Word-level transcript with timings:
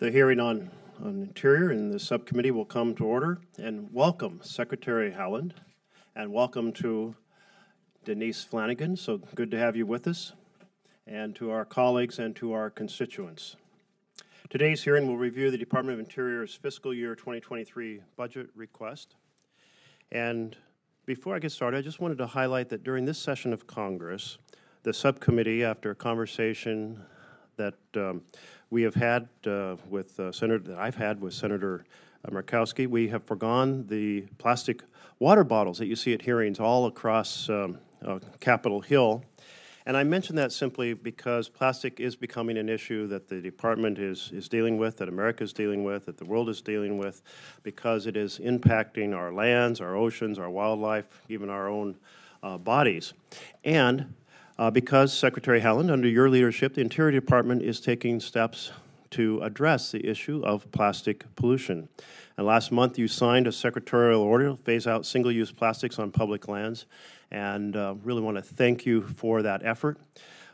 The 0.00 0.12
hearing 0.12 0.38
on, 0.38 0.70
on 1.04 1.22
Interior 1.22 1.70
and 1.70 1.92
the 1.92 1.98
subcommittee 1.98 2.52
will 2.52 2.64
come 2.64 2.94
to 2.94 3.04
order. 3.04 3.40
And 3.58 3.92
welcome, 3.92 4.38
Secretary 4.44 5.10
Haaland, 5.10 5.54
and 6.14 6.32
welcome 6.32 6.72
to 6.74 7.16
Denise 8.04 8.44
Flanagan. 8.44 8.96
So 8.96 9.18
good 9.34 9.50
to 9.50 9.58
have 9.58 9.74
you 9.74 9.86
with 9.86 10.06
us, 10.06 10.34
and 11.08 11.34
to 11.34 11.50
our 11.50 11.64
colleagues 11.64 12.20
and 12.20 12.36
to 12.36 12.52
our 12.52 12.70
constituents. 12.70 13.56
Today's 14.48 14.84
hearing 14.84 15.08
will 15.08 15.16
review 15.16 15.50
the 15.50 15.58
Department 15.58 15.98
of 15.98 16.06
Interior's 16.06 16.54
fiscal 16.54 16.94
year 16.94 17.16
2023 17.16 18.00
budget 18.16 18.50
request. 18.54 19.16
And 20.12 20.56
before 21.06 21.34
I 21.34 21.40
get 21.40 21.50
started, 21.50 21.76
I 21.76 21.82
just 21.82 21.98
wanted 21.98 22.18
to 22.18 22.26
highlight 22.28 22.68
that 22.68 22.84
during 22.84 23.04
this 23.04 23.18
session 23.18 23.52
of 23.52 23.66
Congress, 23.66 24.38
the 24.84 24.94
subcommittee, 24.94 25.64
after 25.64 25.90
a 25.90 25.96
conversation 25.96 27.04
that 27.58 27.74
um, 27.94 28.22
we 28.70 28.82
have 28.82 28.94
had 28.94 29.28
uh, 29.46 29.76
with 29.90 30.18
uh, 30.18 30.32
Senator, 30.32 30.60
that 30.60 30.78
I've 30.78 30.96
had 30.96 31.20
with 31.20 31.34
Senator 31.34 31.84
Murkowski, 32.26 32.86
we 32.86 33.08
have 33.08 33.22
forgone 33.22 33.86
the 33.86 34.22
plastic 34.38 34.82
water 35.18 35.44
bottles 35.44 35.78
that 35.78 35.86
you 35.86 35.96
see 35.96 36.14
at 36.14 36.22
hearings 36.22 36.58
all 36.58 36.86
across 36.86 37.48
um, 37.48 37.78
uh, 38.04 38.18
Capitol 38.40 38.80
Hill. 38.80 39.22
And 39.86 39.96
I 39.96 40.04
mention 40.04 40.36
that 40.36 40.52
simply 40.52 40.92
because 40.92 41.48
plastic 41.48 41.98
is 41.98 42.14
becoming 42.14 42.58
an 42.58 42.68
issue 42.68 43.06
that 43.06 43.28
the 43.28 43.40
department 43.40 43.98
is, 43.98 44.30
is 44.34 44.46
dealing 44.46 44.76
with, 44.76 44.98
that 44.98 45.08
America 45.08 45.42
is 45.42 45.54
dealing 45.54 45.82
with, 45.82 46.04
that 46.04 46.18
the 46.18 46.26
world 46.26 46.50
is 46.50 46.60
dealing 46.60 46.98
with, 46.98 47.22
because 47.62 48.06
it 48.06 48.16
is 48.16 48.38
impacting 48.38 49.16
our 49.16 49.32
lands, 49.32 49.80
our 49.80 49.96
oceans, 49.96 50.38
our 50.38 50.50
wildlife, 50.50 51.22
even 51.30 51.48
our 51.48 51.68
own 51.68 51.96
uh, 52.42 52.58
bodies. 52.58 53.14
And 53.64 54.14
uh, 54.58 54.70
because, 54.70 55.16
Secretary 55.16 55.60
Haaland, 55.60 55.90
under 55.90 56.08
your 56.08 56.28
leadership, 56.28 56.74
the 56.74 56.80
Interior 56.80 57.12
Department 57.12 57.62
is 57.62 57.80
taking 57.80 58.18
steps 58.18 58.72
to 59.10 59.40
address 59.42 59.92
the 59.92 60.06
issue 60.06 60.42
of 60.44 60.70
plastic 60.72 61.24
pollution. 61.36 61.88
And 62.36 62.46
last 62.46 62.72
month, 62.72 62.98
you 62.98 63.08
signed 63.08 63.46
a 63.46 63.52
secretarial 63.52 64.20
order 64.20 64.50
to 64.50 64.56
phase 64.56 64.86
out 64.86 65.06
single 65.06 65.32
use 65.32 65.52
plastics 65.52 65.98
on 65.98 66.10
public 66.10 66.48
lands 66.48 66.86
and 67.30 67.76
uh, 67.76 67.94
really 68.02 68.20
want 68.20 68.36
to 68.36 68.42
thank 68.42 68.86
you 68.86 69.02
for 69.02 69.42
that 69.42 69.64
effort. 69.64 69.98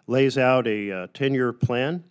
Lays 0.07 0.37
out 0.37 0.67
a 0.67 1.09
10 1.13 1.31
uh, 1.31 1.35
year 1.35 1.53
plan. 1.53 2.05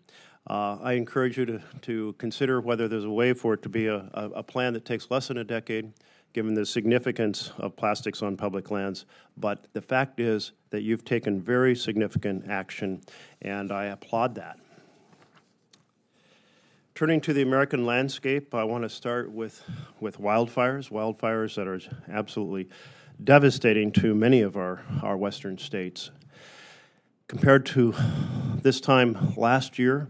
Uh, 0.49 0.77
I 0.81 0.93
encourage 0.93 1.37
you 1.37 1.45
to, 1.45 1.61
to 1.83 2.13
consider 2.17 2.59
whether 2.59 2.87
there's 2.87 3.05
a 3.05 3.09
way 3.09 3.33
for 3.33 3.53
it 3.53 3.61
to 3.63 3.69
be 3.69 3.87
a, 3.87 4.09
a, 4.13 4.29
a 4.35 4.43
plan 4.43 4.73
that 4.73 4.83
takes 4.83 5.09
less 5.09 5.27
than 5.27 5.37
a 5.37 5.43
decade, 5.43 5.93
given 6.33 6.55
the 6.55 6.65
significance 6.65 7.51
of 7.57 7.75
plastics 7.75 8.21
on 8.21 8.35
public 8.35 8.71
lands. 8.71 9.05
But 9.37 9.67
the 9.73 9.81
fact 9.81 10.19
is 10.19 10.51
that 10.71 10.81
you've 10.81 11.05
taken 11.05 11.39
very 11.39 11.75
significant 11.75 12.49
action, 12.49 13.01
and 13.41 13.71
I 13.71 13.85
applaud 13.85 14.35
that. 14.35 14.59
Turning 16.95 17.21
to 17.21 17.33
the 17.33 17.41
American 17.41 17.85
landscape, 17.85 18.53
I 18.53 18.63
want 18.63 18.83
to 18.83 18.89
start 18.89 19.31
with, 19.31 19.63
with 19.99 20.19
wildfires, 20.19 20.91
wildfires 20.91 21.55
that 21.55 21.67
are 21.67 21.79
absolutely 22.11 22.69
devastating 23.23 23.91
to 23.93 24.13
many 24.13 24.41
of 24.41 24.57
our, 24.57 24.81
our 25.01 25.17
western 25.17 25.57
states. 25.57 26.11
Compared 27.27 27.65
to 27.67 27.95
this 28.61 28.79
time 28.79 29.33
last 29.35 29.79
year, 29.79 30.07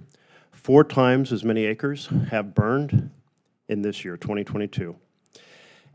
four 0.51 0.83
times 0.83 1.31
as 1.31 1.44
many 1.44 1.66
acres 1.66 2.09
have 2.31 2.53
burned 2.53 3.11
in 3.69 3.81
this 3.81 4.03
year, 4.03 4.17
2022. 4.17 4.97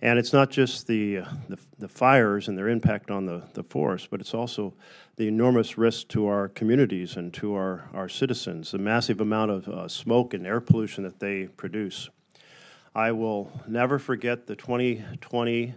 And 0.01 0.19
it's 0.19 0.33
not 0.33 0.51
just 0.51 0.87
the, 0.87 1.19
uh, 1.19 1.29
the, 1.49 1.59
the, 1.79 1.89
fires 1.89 2.47
and 2.47 2.57
their 2.57 2.69
impact 2.69 3.11
on 3.11 3.27
the, 3.27 3.43
the 3.55 3.65
forest, 3.65 4.09
but 4.11 4.21
it's 4.21 4.33
also 4.33 4.75
the 5.17 5.27
enormous 5.27 5.77
risk 5.77 6.07
to 6.09 6.29
our 6.29 6.49
communities 6.49 7.17
and 7.17 7.35
to 7.35 7.55
our, 7.55 7.89
our 7.93 8.09
citizens, 8.09 8.71
the 8.71 8.79
massive 8.79 9.21
amount 9.21 9.51
of 9.51 9.69
uh, 9.69 9.89
smoke 9.89 10.35
and 10.35 10.47
air 10.47 10.61
pollution 10.61 11.03
that 11.03 11.19
they 11.19 11.47
produce. 11.49 12.11
I 12.95 13.11
will 13.11 13.51
never 13.67 13.99
forget 13.99 14.47
the 14.47 14.55
2020 14.55 15.75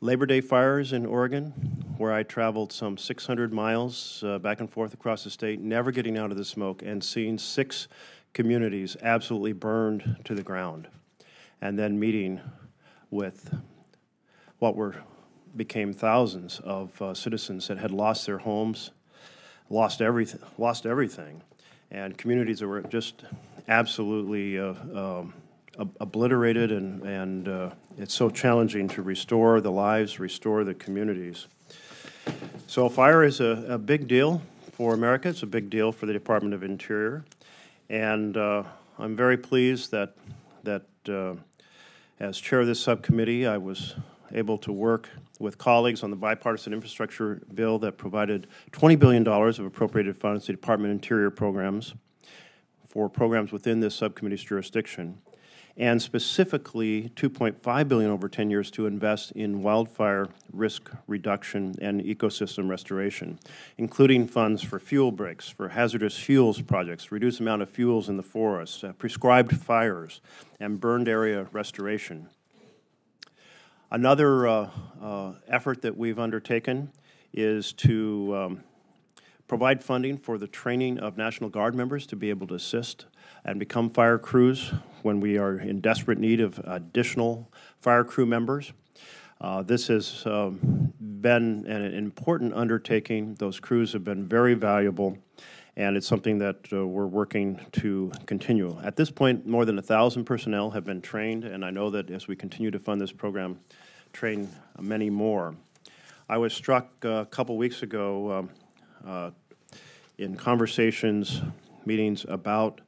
Labor 0.00 0.26
Day 0.26 0.40
fires 0.40 0.92
in 0.92 1.04
Oregon, 1.04 1.50
where 1.98 2.12
I 2.12 2.22
traveled 2.22 2.72
some 2.72 2.96
600 2.96 3.52
miles 3.52 4.22
uh, 4.26 4.38
back 4.38 4.60
and 4.60 4.70
forth 4.70 4.94
across 4.94 5.24
the 5.24 5.30
state, 5.30 5.60
never 5.60 5.90
getting 5.90 6.16
out 6.16 6.30
of 6.30 6.36
the 6.36 6.44
smoke, 6.44 6.82
and 6.82 7.04
seeing 7.04 7.38
six 7.38 7.88
communities 8.32 8.96
absolutely 9.02 9.52
burned 9.52 10.16
to 10.24 10.34
the 10.34 10.42
ground, 10.42 10.88
and 11.60 11.78
then 11.78 11.98
meeting 11.98 12.40
with 13.14 13.56
what 14.58 14.76
were 14.76 14.96
became 15.56 15.92
thousands 15.92 16.60
of 16.64 17.00
uh, 17.00 17.14
citizens 17.14 17.68
that 17.68 17.78
had 17.78 17.92
lost 17.92 18.26
their 18.26 18.38
homes, 18.38 18.90
lost 19.70 20.02
everything, 20.02 20.40
lost 20.58 20.84
everything, 20.84 21.40
and 21.92 22.18
communities 22.18 22.58
that 22.58 22.66
were 22.66 22.82
just 22.82 23.24
absolutely 23.68 24.58
uh, 24.58 24.74
um, 24.94 25.32
obliterated, 26.00 26.72
and, 26.72 27.02
and 27.04 27.48
uh, 27.48 27.70
it's 27.98 28.14
so 28.14 28.28
challenging 28.28 28.88
to 28.88 29.00
restore 29.02 29.60
the 29.60 29.70
lives, 29.70 30.18
restore 30.18 30.64
the 30.64 30.74
communities. 30.74 31.46
So, 32.66 32.88
fire 32.88 33.22
is 33.22 33.40
a, 33.40 33.64
a 33.68 33.78
big 33.78 34.08
deal 34.08 34.42
for 34.72 34.92
America. 34.92 35.28
It's 35.28 35.44
a 35.44 35.46
big 35.46 35.70
deal 35.70 35.92
for 35.92 36.06
the 36.06 36.12
Department 36.12 36.52
of 36.52 36.64
Interior, 36.64 37.24
and 37.88 38.36
uh, 38.36 38.64
I'm 38.98 39.14
very 39.14 39.36
pleased 39.36 39.92
that 39.92 40.16
that 40.64 40.86
uh, 41.08 41.34
as 42.20 42.38
chair 42.38 42.60
of 42.60 42.66
this 42.66 42.80
subcommittee, 42.80 43.46
I 43.46 43.58
was 43.58 43.96
able 44.32 44.58
to 44.58 44.72
work 44.72 45.10
with 45.38 45.58
colleagues 45.58 46.02
on 46.02 46.10
the 46.10 46.16
bipartisan 46.16 46.72
infrastructure 46.72 47.42
bill 47.54 47.78
that 47.80 47.98
provided 47.98 48.46
$20 48.72 48.98
billion 48.98 49.26
of 49.26 49.60
appropriated 49.60 50.16
funds 50.16 50.46
to 50.46 50.52
Department 50.52 50.90
of 50.90 50.96
Interior 50.96 51.30
programs 51.30 51.94
for 52.88 53.08
programs 53.08 53.52
within 53.52 53.80
this 53.80 53.94
subcommittee's 53.94 54.42
jurisdiction 54.42 55.18
and 55.76 56.00
specifically 56.00 57.10
2.5 57.16 57.88
billion 57.88 58.10
over 58.10 58.28
10 58.28 58.50
years 58.50 58.70
to 58.70 58.86
invest 58.86 59.32
in 59.32 59.62
wildfire 59.62 60.28
risk 60.52 60.90
reduction 61.08 61.74
and 61.80 62.00
ecosystem 62.02 62.68
restoration, 62.68 63.38
including 63.76 64.26
funds 64.26 64.62
for 64.62 64.78
fuel 64.78 65.10
breaks, 65.10 65.48
for 65.48 65.70
hazardous 65.70 66.16
fuels 66.16 66.60
projects, 66.60 67.10
reduce 67.10 67.40
amount 67.40 67.62
of 67.62 67.68
fuels 67.68 68.08
in 68.08 68.16
the 68.16 68.22
forest, 68.22 68.84
uh, 68.84 68.92
prescribed 68.92 69.56
fires, 69.56 70.20
and 70.60 70.80
burned 70.80 71.08
area 71.08 71.48
restoration. 71.52 72.28
Another 73.90 74.46
uh, 74.46 74.70
uh, 75.02 75.32
effort 75.48 75.82
that 75.82 75.96
we've 75.96 76.18
undertaken 76.18 76.90
is 77.32 77.72
to 77.72 78.34
um, 78.36 78.64
provide 79.46 79.82
funding 79.82 80.16
for 80.16 80.38
the 80.38 80.46
training 80.46 80.98
of 80.98 81.16
National 81.16 81.50
Guard 81.50 81.74
members 81.74 82.06
to 82.06 82.16
be 82.16 82.30
able 82.30 82.46
to 82.48 82.54
assist 82.54 83.06
and 83.44 83.58
become 83.58 83.90
fire 83.90 84.18
crews 84.18 84.72
when 85.02 85.20
we 85.20 85.36
are 85.36 85.58
in 85.58 85.80
desperate 85.80 86.18
need 86.18 86.40
of 86.40 86.58
additional 86.64 87.50
fire 87.78 88.04
crew 88.04 88.26
members. 88.26 88.72
Uh, 89.40 89.62
this 89.62 89.88
has 89.88 90.24
um, 90.26 90.92
been 90.98 91.66
an 91.66 91.92
important 91.92 92.54
undertaking. 92.54 93.34
Those 93.34 93.60
crews 93.60 93.92
have 93.92 94.04
been 94.04 94.26
very 94.26 94.54
valuable, 94.54 95.18
and 95.76 95.96
it's 95.96 96.06
something 96.06 96.38
that 96.38 96.56
uh, 96.72 96.86
we're 96.86 97.06
working 97.06 97.60
to 97.72 98.10
continue. 98.24 98.78
At 98.82 98.96
this 98.96 99.10
point, 99.10 99.46
more 99.46 99.66
than 99.66 99.78
a 99.78 99.82
thousand 99.82 100.24
personnel 100.24 100.70
have 100.70 100.84
been 100.84 101.02
trained, 101.02 101.44
and 101.44 101.64
I 101.64 101.70
know 101.70 101.90
that 101.90 102.10
as 102.10 102.26
we 102.26 102.36
continue 102.36 102.70
to 102.70 102.78
fund 102.78 103.00
this 103.00 103.12
program, 103.12 103.60
train 104.14 104.48
many 104.80 105.10
more. 105.10 105.54
I 106.28 106.38
was 106.38 106.54
struck 106.54 107.04
uh, 107.04 107.08
a 107.08 107.26
couple 107.26 107.58
weeks 107.58 107.82
ago 107.82 108.32
um, 108.32 108.50
uh, 109.06 109.30
in 110.18 110.36
conversations, 110.36 111.42
meetings 111.84 112.24
about 112.28 112.80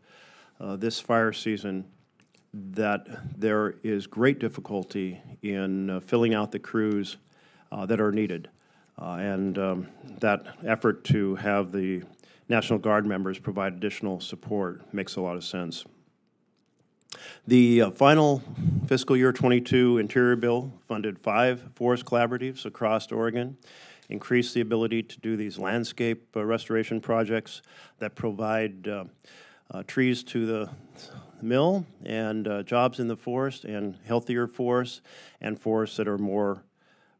uh, 0.61 0.77
this 0.77 1.01
fire 1.01 1.33
season 1.33 1.85
that 2.53 3.07
there 3.39 3.75
is 3.83 4.07
great 4.07 4.39
difficulty 4.39 5.21
in 5.43 5.91
uh, 5.91 6.01
filling 6.01 6.35
out 6.35 6.53
the 6.53 6.59
crews 6.59 7.19
uh, 7.71 7.85
that 7.87 8.01
are 8.01 8.13
needed. 8.13 8.49
Uh, 9.01 9.17
and 9.21 9.59
um, 9.59 9.89
that 10.21 10.47
effort 10.65 11.05
to 11.05 11.35
have 11.35 11.73
the 11.73 12.03
National 12.49 12.79
Guard 12.79 13.05
members 13.05 13.39
provide 13.39 13.75
additional 13.75 14.21
support 14.21 14.93
makes 14.95 15.17
a 15.17 15.21
lot 15.21 15.37
of 15.37 15.45
sense. 15.45 15.85
The 17.47 17.83
uh, 17.83 17.91
final 17.91 18.43
fiscal 18.87 19.17
year 19.17 19.33
22 19.33 19.99
Interior 19.99 20.37
Bill 20.37 20.73
funded 20.87 21.19
five 21.19 21.63
forest 21.75 22.05
collaboratives 22.05 22.65
across 22.65 23.11
Oregon, 23.11 23.57
increased 24.09 24.55
the 24.55 24.61
ability 24.61 25.03
to 25.03 25.21
do 25.21 25.37
these 25.37 25.59
landscape 25.59 26.37
uh, 26.37 26.45
restoration 26.45 27.01
projects 27.01 27.63
that 27.99 28.15
provide 28.15 28.89
uh, 28.89 29.05
trees 29.87 30.23
to 30.25 30.47
the 30.47 30.71
mill 31.43 31.85
and 32.05 32.49
uh, 32.49 32.63
jobs 32.63 32.99
in 32.99 33.09
the 33.09 33.17
forest 33.17 33.65
and 33.65 33.99
healthier 34.05 34.47
forests 34.47 35.01
and 35.41 35.61
forests 35.61 35.97
that 35.97 36.09
are 36.09 36.19
more 36.19 36.63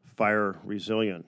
fire 0.05 0.57
resilient. 0.63 1.25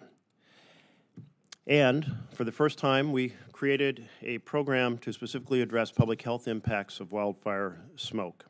And 1.67 2.15
for 2.33 2.43
the 2.43 2.51
first 2.51 2.79
time, 2.79 3.11
we 3.11 3.33
created 3.51 4.09
a 4.23 4.39
program 4.39 4.97
to 4.99 5.13
specifically 5.13 5.61
address 5.61 5.91
public 5.91 6.21
health 6.21 6.47
impacts 6.47 6.99
of 6.99 7.11
wildfire 7.11 7.81
smoke. 7.95 8.45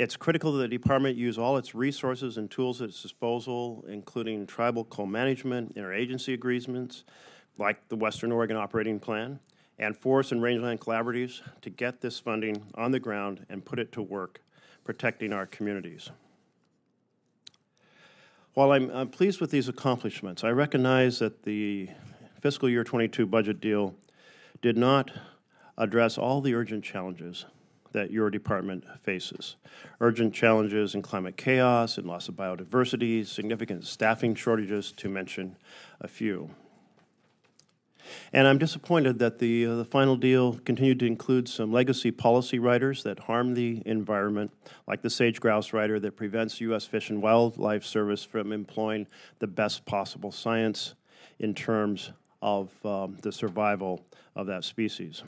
It's 0.00 0.16
critical 0.16 0.52
that 0.52 0.60
the 0.60 0.68
department 0.68 1.18
use 1.18 1.36
all 1.36 1.58
its 1.58 1.74
resources 1.74 2.38
and 2.38 2.50
tools 2.50 2.80
at 2.80 2.88
its 2.88 3.02
disposal, 3.02 3.84
including 3.86 4.46
tribal 4.46 4.82
co 4.82 5.04
management, 5.04 5.74
interagency 5.74 6.32
agreements, 6.32 7.04
like 7.58 7.86
the 7.90 7.96
Western 7.96 8.32
Oregon 8.32 8.56
Operating 8.56 8.98
Plan, 8.98 9.40
and 9.78 9.94
forest 9.94 10.32
and 10.32 10.40
rangeland 10.40 10.80
collaboratives 10.80 11.42
to 11.60 11.68
get 11.68 12.00
this 12.00 12.18
funding 12.18 12.62
on 12.76 12.92
the 12.92 12.98
ground 12.98 13.44
and 13.50 13.62
put 13.62 13.78
it 13.78 13.92
to 13.92 14.00
work 14.00 14.40
protecting 14.84 15.34
our 15.34 15.44
communities. 15.44 16.08
While 18.54 18.72
I'm, 18.72 18.88
I'm 18.92 19.08
pleased 19.10 19.38
with 19.38 19.50
these 19.50 19.68
accomplishments, 19.68 20.42
I 20.42 20.48
recognize 20.48 21.18
that 21.18 21.42
the 21.42 21.90
fiscal 22.40 22.70
year 22.70 22.84
22 22.84 23.26
budget 23.26 23.60
deal 23.60 23.94
did 24.62 24.78
not 24.78 25.10
address 25.76 26.16
all 26.16 26.40
the 26.40 26.54
urgent 26.54 26.84
challenges 26.84 27.44
that 27.92 28.10
your 28.10 28.30
department 28.30 28.84
faces. 29.02 29.56
Urgent 30.00 30.34
challenges 30.34 30.94
in 30.94 31.02
climate 31.02 31.36
chaos 31.36 31.98
and 31.98 32.06
loss 32.06 32.28
of 32.28 32.34
biodiversity, 32.34 33.26
significant 33.26 33.86
staffing 33.86 34.34
shortages, 34.34 34.92
to 34.92 35.08
mention 35.08 35.56
a 36.00 36.08
few. 36.08 36.50
And 38.32 38.46
I'm 38.46 38.58
disappointed 38.58 39.18
that 39.18 39.38
the, 39.38 39.66
uh, 39.66 39.76
the 39.76 39.84
final 39.84 40.16
deal 40.16 40.54
continued 40.64 40.98
to 41.00 41.06
include 41.06 41.48
some 41.48 41.72
legacy 41.72 42.10
policy 42.10 42.58
riders 42.58 43.02
that 43.02 43.20
harm 43.20 43.54
the 43.54 43.82
environment, 43.86 44.52
like 44.86 45.02
the 45.02 45.10
sage 45.10 45.40
grouse 45.40 45.72
rider 45.72 46.00
that 46.00 46.16
prevents 46.16 46.60
U.S. 46.60 46.84
Fish 46.84 47.10
and 47.10 47.22
Wildlife 47.22 47.84
Service 47.84 48.24
from 48.24 48.52
employing 48.52 49.06
the 49.38 49.46
best 49.46 49.84
possible 49.84 50.32
science 50.32 50.94
in 51.38 51.54
terms 51.54 52.12
of 52.42 52.70
um, 52.84 53.18
the 53.22 53.32
survival 53.32 54.04
of 54.34 54.46
that 54.46 54.64
species. 54.64 55.22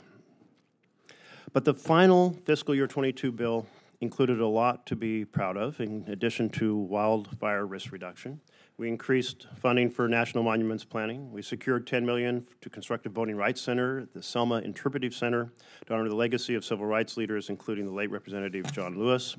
But 1.53 1.65
the 1.65 1.73
final 1.75 2.35
fiscal 2.45 2.73
year 2.73 2.87
22 2.87 3.31
bill 3.31 3.67
included 4.01 4.39
a 4.39 4.47
lot 4.47 4.87
to 4.87 4.95
be 4.95 5.23
proud 5.23 5.55
of 5.55 5.79
in 5.79 6.03
addition 6.07 6.49
to 6.49 6.75
wildfire 6.75 7.67
risk 7.67 7.91
reduction. 7.91 8.41
We 8.77 8.87
increased 8.87 9.45
funding 9.55 9.91
for 9.91 10.07
national 10.07 10.43
monuments 10.43 10.83
planning. 10.83 11.31
We 11.31 11.43
secured 11.43 11.85
10 11.85 12.07
million 12.07 12.43
to 12.61 12.71
construct 12.71 13.05
a 13.05 13.09
voting 13.09 13.35
rights 13.35 13.61
center, 13.61 14.07
the 14.15 14.23
Selma 14.23 14.61
Interpretive 14.61 15.13
Center, 15.13 15.51
to 15.85 15.93
honor 15.93 16.09
the 16.09 16.15
legacy 16.15 16.55
of 16.55 16.65
civil 16.65 16.87
rights 16.87 17.17
leaders, 17.17 17.49
including 17.49 17.85
the 17.85 17.93
late 17.93 18.09
Representative 18.09 18.71
John 18.73 18.97
Lewis. 18.97 19.37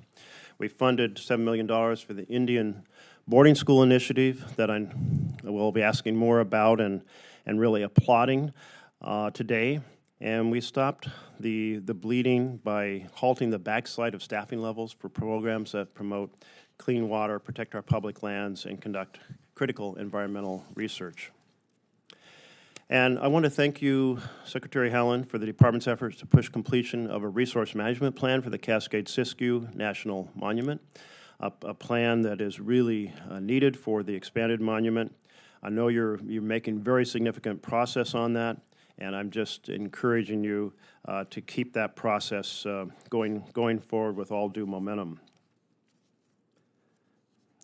We 0.58 0.68
funded 0.68 1.16
$7 1.16 1.40
million 1.40 1.66
for 1.66 2.14
the 2.14 2.26
Indian 2.28 2.86
boarding 3.26 3.56
school 3.56 3.82
initiative 3.82 4.54
that 4.54 4.70
I 4.70 4.86
will 5.42 5.72
be 5.72 5.82
asking 5.82 6.14
more 6.14 6.38
about 6.38 6.80
and, 6.80 7.02
and 7.44 7.58
really 7.58 7.82
applauding 7.82 8.52
uh, 9.02 9.30
today. 9.30 9.80
And 10.20 10.52
we 10.52 10.60
stopped 10.60 11.08
the, 11.40 11.78
the 11.78 11.94
bleeding 11.94 12.58
by 12.58 13.06
halting 13.14 13.50
the 13.50 13.58
backslide 13.58 14.14
of 14.14 14.22
staffing 14.22 14.60
levels 14.60 14.92
for 14.92 15.08
programs 15.08 15.72
that 15.72 15.94
promote 15.94 16.32
clean 16.78 17.08
water, 17.08 17.38
protect 17.38 17.74
our 17.74 17.82
public 17.82 18.22
lands, 18.22 18.64
and 18.64 18.80
conduct 18.80 19.18
critical 19.54 19.94
environmental 19.96 20.64
research. 20.74 21.30
And 22.90 23.18
I 23.18 23.28
want 23.28 23.44
to 23.44 23.50
thank 23.50 23.80
you, 23.80 24.20
Secretary 24.44 24.90
Haaland, 24.90 25.26
for 25.26 25.38
the 25.38 25.46
department's 25.46 25.86
efforts 25.86 26.18
to 26.18 26.26
push 26.26 26.48
completion 26.48 27.10
of 27.10 27.22
a 27.22 27.28
resource 27.28 27.74
management 27.74 28.14
plan 28.14 28.42
for 28.42 28.50
the 28.50 28.58
Cascade 28.58 29.06
Siskiyou 29.06 29.74
National 29.74 30.30
Monument, 30.34 30.82
a, 31.40 31.50
a 31.62 31.74
plan 31.74 32.22
that 32.22 32.40
is 32.40 32.60
really 32.60 33.12
uh, 33.30 33.40
needed 33.40 33.76
for 33.76 34.02
the 34.02 34.14
expanded 34.14 34.60
monument. 34.60 35.14
I 35.62 35.70
know 35.70 35.88
you're, 35.88 36.20
you're 36.26 36.42
making 36.42 36.80
very 36.80 37.06
significant 37.06 37.62
process 37.62 38.14
on 38.14 38.34
that, 38.34 38.58
and 38.98 39.14
I'm 39.16 39.30
just 39.30 39.68
encouraging 39.68 40.44
you 40.44 40.72
uh, 41.06 41.24
to 41.30 41.40
keep 41.40 41.72
that 41.74 41.96
process 41.96 42.64
uh, 42.64 42.86
going, 43.10 43.44
going 43.52 43.78
forward 43.78 44.16
with 44.16 44.30
all 44.30 44.48
due 44.48 44.66
momentum. 44.66 45.20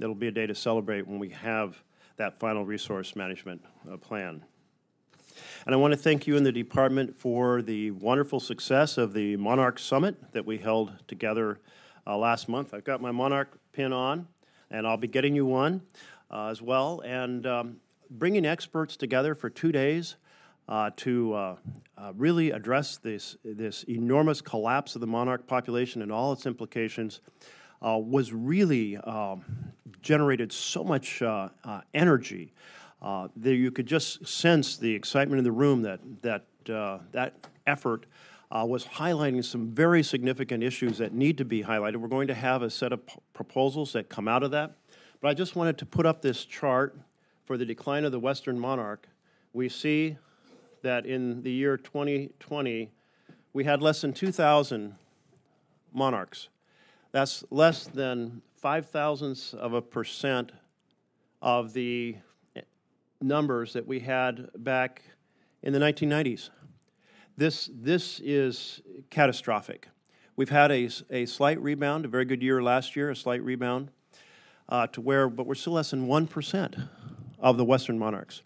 It'll 0.00 0.14
be 0.14 0.28
a 0.28 0.32
day 0.32 0.46
to 0.46 0.54
celebrate 0.54 1.06
when 1.06 1.18
we 1.18 1.28
have 1.30 1.82
that 2.16 2.38
final 2.38 2.64
resource 2.64 3.14
management 3.14 3.62
uh, 3.90 3.96
plan. 3.96 4.44
And 5.66 5.74
I 5.74 5.78
want 5.78 5.92
to 5.92 5.98
thank 5.98 6.26
you 6.26 6.36
and 6.36 6.44
the 6.44 6.52
department 6.52 7.14
for 7.14 7.62
the 7.62 7.92
wonderful 7.92 8.40
success 8.40 8.98
of 8.98 9.12
the 9.12 9.36
Monarch 9.36 9.78
Summit 9.78 10.32
that 10.32 10.44
we 10.44 10.58
held 10.58 10.92
together 11.06 11.60
uh, 12.06 12.16
last 12.16 12.48
month. 12.48 12.74
I've 12.74 12.84
got 12.84 13.00
my 13.00 13.10
Monarch 13.10 13.58
pin 13.72 13.92
on, 13.92 14.26
and 14.70 14.86
I'll 14.86 14.96
be 14.96 15.08
getting 15.08 15.34
you 15.34 15.46
one 15.46 15.82
uh, 16.30 16.48
as 16.48 16.60
well. 16.60 17.02
And 17.04 17.46
um, 17.46 17.76
bringing 18.10 18.44
experts 18.44 18.96
together 18.96 19.34
for 19.34 19.48
two 19.48 19.72
days 19.72 20.16
uh, 20.70 20.90
to 20.96 21.34
uh, 21.34 21.56
uh, 21.98 22.12
really 22.16 22.52
address 22.52 22.96
this, 22.96 23.36
this 23.44 23.82
enormous 23.88 24.40
collapse 24.40 24.94
of 24.94 25.00
the 25.00 25.06
monarch 25.06 25.46
population 25.46 26.00
and 26.00 26.12
all 26.12 26.32
its 26.32 26.46
implications 26.46 27.20
uh, 27.84 27.98
was 27.98 28.32
really 28.32 28.96
um, 28.98 29.44
generated 30.00 30.52
so 30.52 30.84
much 30.84 31.20
uh, 31.22 31.48
uh, 31.64 31.80
energy 31.92 32.52
that 33.36 33.54
you 33.54 33.70
could 33.70 33.86
just 33.86 34.26
sense 34.26 34.76
the 34.76 34.94
excitement 34.94 35.38
in 35.38 35.44
the 35.44 35.52
room 35.52 35.82
that 35.82 36.00
that 36.20 36.44
that 37.12 37.34
effort 37.66 38.06
uh, 38.50 38.64
was 38.68 38.84
highlighting 38.84 39.44
some 39.44 39.70
very 39.70 40.02
significant 40.02 40.62
issues 40.62 40.98
that 40.98 41.12
need 41.14 41.38
to 41.38 41.44
be 41.44 41.62
highlighted. 41.62 41.96
We're 41.96 42.08
going 42.08 42.28
to 42.28 42.34
have 42.34 42.62
a 42.62 42.70
set 42.70 42.92
of 42.92 43.06
p- 43.06 43.16
proposals 43.32 43.92
that 43.94 44.08
come 44.08 44.28
out 44.28 44.42
of 44.42 44.50
that, 44.50 44.76
but 45.20 45.28
I 45.28 45.34
just 45.34 45.56
wanted 45.56 45.78
to 45.78 45.86
put 45.86 46.04
up 46.04 46.20
this 46.20 46.44
chart 46.44 46.98
for 47.44 47.56
the 47.56 47.64
decline 47.64 48.04
of 48.04 48.12
the 48.12 48.20
Western 48.20 48.58
monarch. 48.58 49.08
We 49.52 49.68
see 49.68 50.18
that 50.82 51.06
in 51.06 51.42
the 51.42 51.50
year 51.50 51.76
2020, 51.76 52.90
we 53.52 53.64
had 53.64 53.82
less 53.82 54.00
than 54.00 54.12
2,000 54.12 54.94
monarchs. 55.92 56.48
That's 57.12 57.44
less 57.50 57.86
than 57.86 58.42
five 58.56 58.86
thousandths 58.86 59.54
of 59.54 59.72
a 59.72 59.82
percent 59.82 60.52
of 61.42 61.72
the 61.72 62.16
numbers 63.20 63.72
that 63.72 63.86
we 63.86 64.00
had 64.00 64.48
back 64.56 65.02
in 65.62 65.72
the 65.72 65.78
1990s. 65.78 66.50
This, 67.36 67.70
this 67.72 68.20
is 68.22 68.80
catastrophic. 69.10 69.88
We've 70.36 70.50
had 70.50 70.70
a, 70.70 70.88
a 71.10 71.26
slight 71.26 71.60
rebound, 71.60 72.04
a 72.04 72.08
very 72.08 72.24
good 72.24 72.42
year 72.42 72.62
last 72.62 72.96
year, 72.96 73.10
a 73.10 73.16
slight 73.16 73.42
rebound 73.42 73.90
uh, 74.68 74.86
to 74.88 75.00
where, 75.00 75.28
but 75.28 75.46
we're 75.46 75.54
still 75.54 75.74
less 75.74 75.90
than 75.90 76.06
1% 76.06 76.88
of 77.38 77.56
the 77.56 77.64
Western 77.64 77.98
monarchs. 77.98 78.42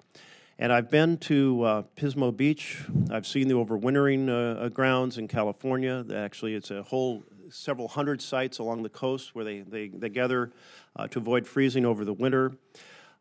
And 0.57 0.73
I've 0.73 0.89
been 0.89 1.17
to 1.19 1.63
uh, 1.65 1.83
Pismo 1.97 2.35
Beach. 2.35 2.85
I've 3.11 3.27
seen 3.27 3.49
the 3.49 3.55
overwintering 3.55 4.29
uh, 4.29 4.69
grounds 4.69 5.19
in 5.19 5.27
California. 5.27 6.05
Actually, 6.15 6.55
it's 6.55 6.71
a 6.71 6.85
whole 6.85 7.25
several 7.51 7.89
hundred 7.89 8.23
sites 8.23 8.61
along 8.61 8.85
the 8.85 8.89
coast 8.89 9.35
where 9.35 9.45
they, 9.45 9.63
they, 9.63 9.89
they 9.89 10.09
gather 10.09 10.53
uh, 10.95 11.09
to 11.09 11.19
avoid 11.19 11.49
freezing 11.49 11.85
over 11.85 12.05
the 12.05 12.13
winter. 12.13 12.53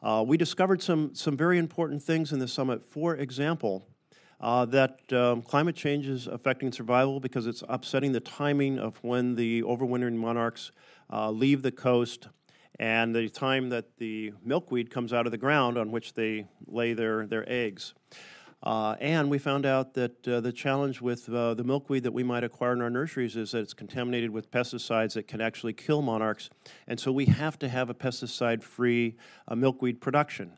Uh, 0.04 0.24
we 0.26 0.38
discovered 0.38 0.84
some, 0.84 1.16
some 1.16 1.36
very 1.36 1.58
important 1.58 2.04
things 2.04 2.32
in 2.32 2.38
the 2.38 2.48
summit. 2.48 2.86
For 2.86 3.16
example, 3.16 3.88
uh, 4.40 4.66
that 4.66 5.12
um, 5.12 5.42
climate 5.42 5.76
change 5.76 6.08
is 6.08 6.28
affecting 6.28 6.72
survival 6.72 7.20
because 7.20 7.48
it's 7.48 7.64
upsetting 7.68 8.12
the 8.12 8.20
timing 8.20 8.78
of 8.78 8.98
when 9.04 9.34
the 9.34 9.64
overwintering 9.64 10.18
monarchs 10.18 10.72
uh, 11.12 11.32
leave 11.32 11.64
the 11.64 11.72
coast 11.72 12.28
and 12.80 13.16
the 13.16 13.30
time 13.30 13.70
that 13.70 13.98
the 13.98 14.34
milkweed 14.44 14.90
comes 14.90 15.14
out 15.14 15.26
of 15.26 15.32
the 15.32 15.38
ground 15.38 15.78
on 15.78 15.92
which 15.92 16.14
they 16.14 16.48
lay 16.68 16.94
their, 16.94 17.28
their 17.28 17.48
eggs. 17.52 17.94
Uh, 18.64 18.96
and 19.02 19.30
we 19.30 19.38
found 19.38 19.66
out 19.66 19.94
that 19.94 20.26
uh, 20.26 20.40
the 20.40 20.52
challenge 20.52 21.02
with 21.02 21.28
uh, 21.30 21.54
the 21.54 21.66
milkweed 21.66 22.04
that 22.04 22.14
we 22.14 22.24
might 22.24 22.46
acquire 22.46 22.72
in 22.72 22.82
our 22.82 22.90
nurseries 22.90 23.36
is 23.36 23.52
that 23.52 23.60
it's 23.60 23.74
contaminated 23.74 24.32
with 24.32 24.50
pesticides 24.52 25.14
that 25.14 25.28
can 25.28 25.42
actually 25.42 25.74
kill 25.74 26.02
monarchs. 26.02 26.50
And 26.88 26.98
so 26.98 27.12
we 27.12 27.26
have 27.26 27.60
to 27.60 27.68
have 27.68 27.90
a 27.90 27.94
pesticide 27.94 28.64
free 28.64 29.18
uh, 29.50 29.56
milkweed 29.56 30.00
production. 30.00 30.54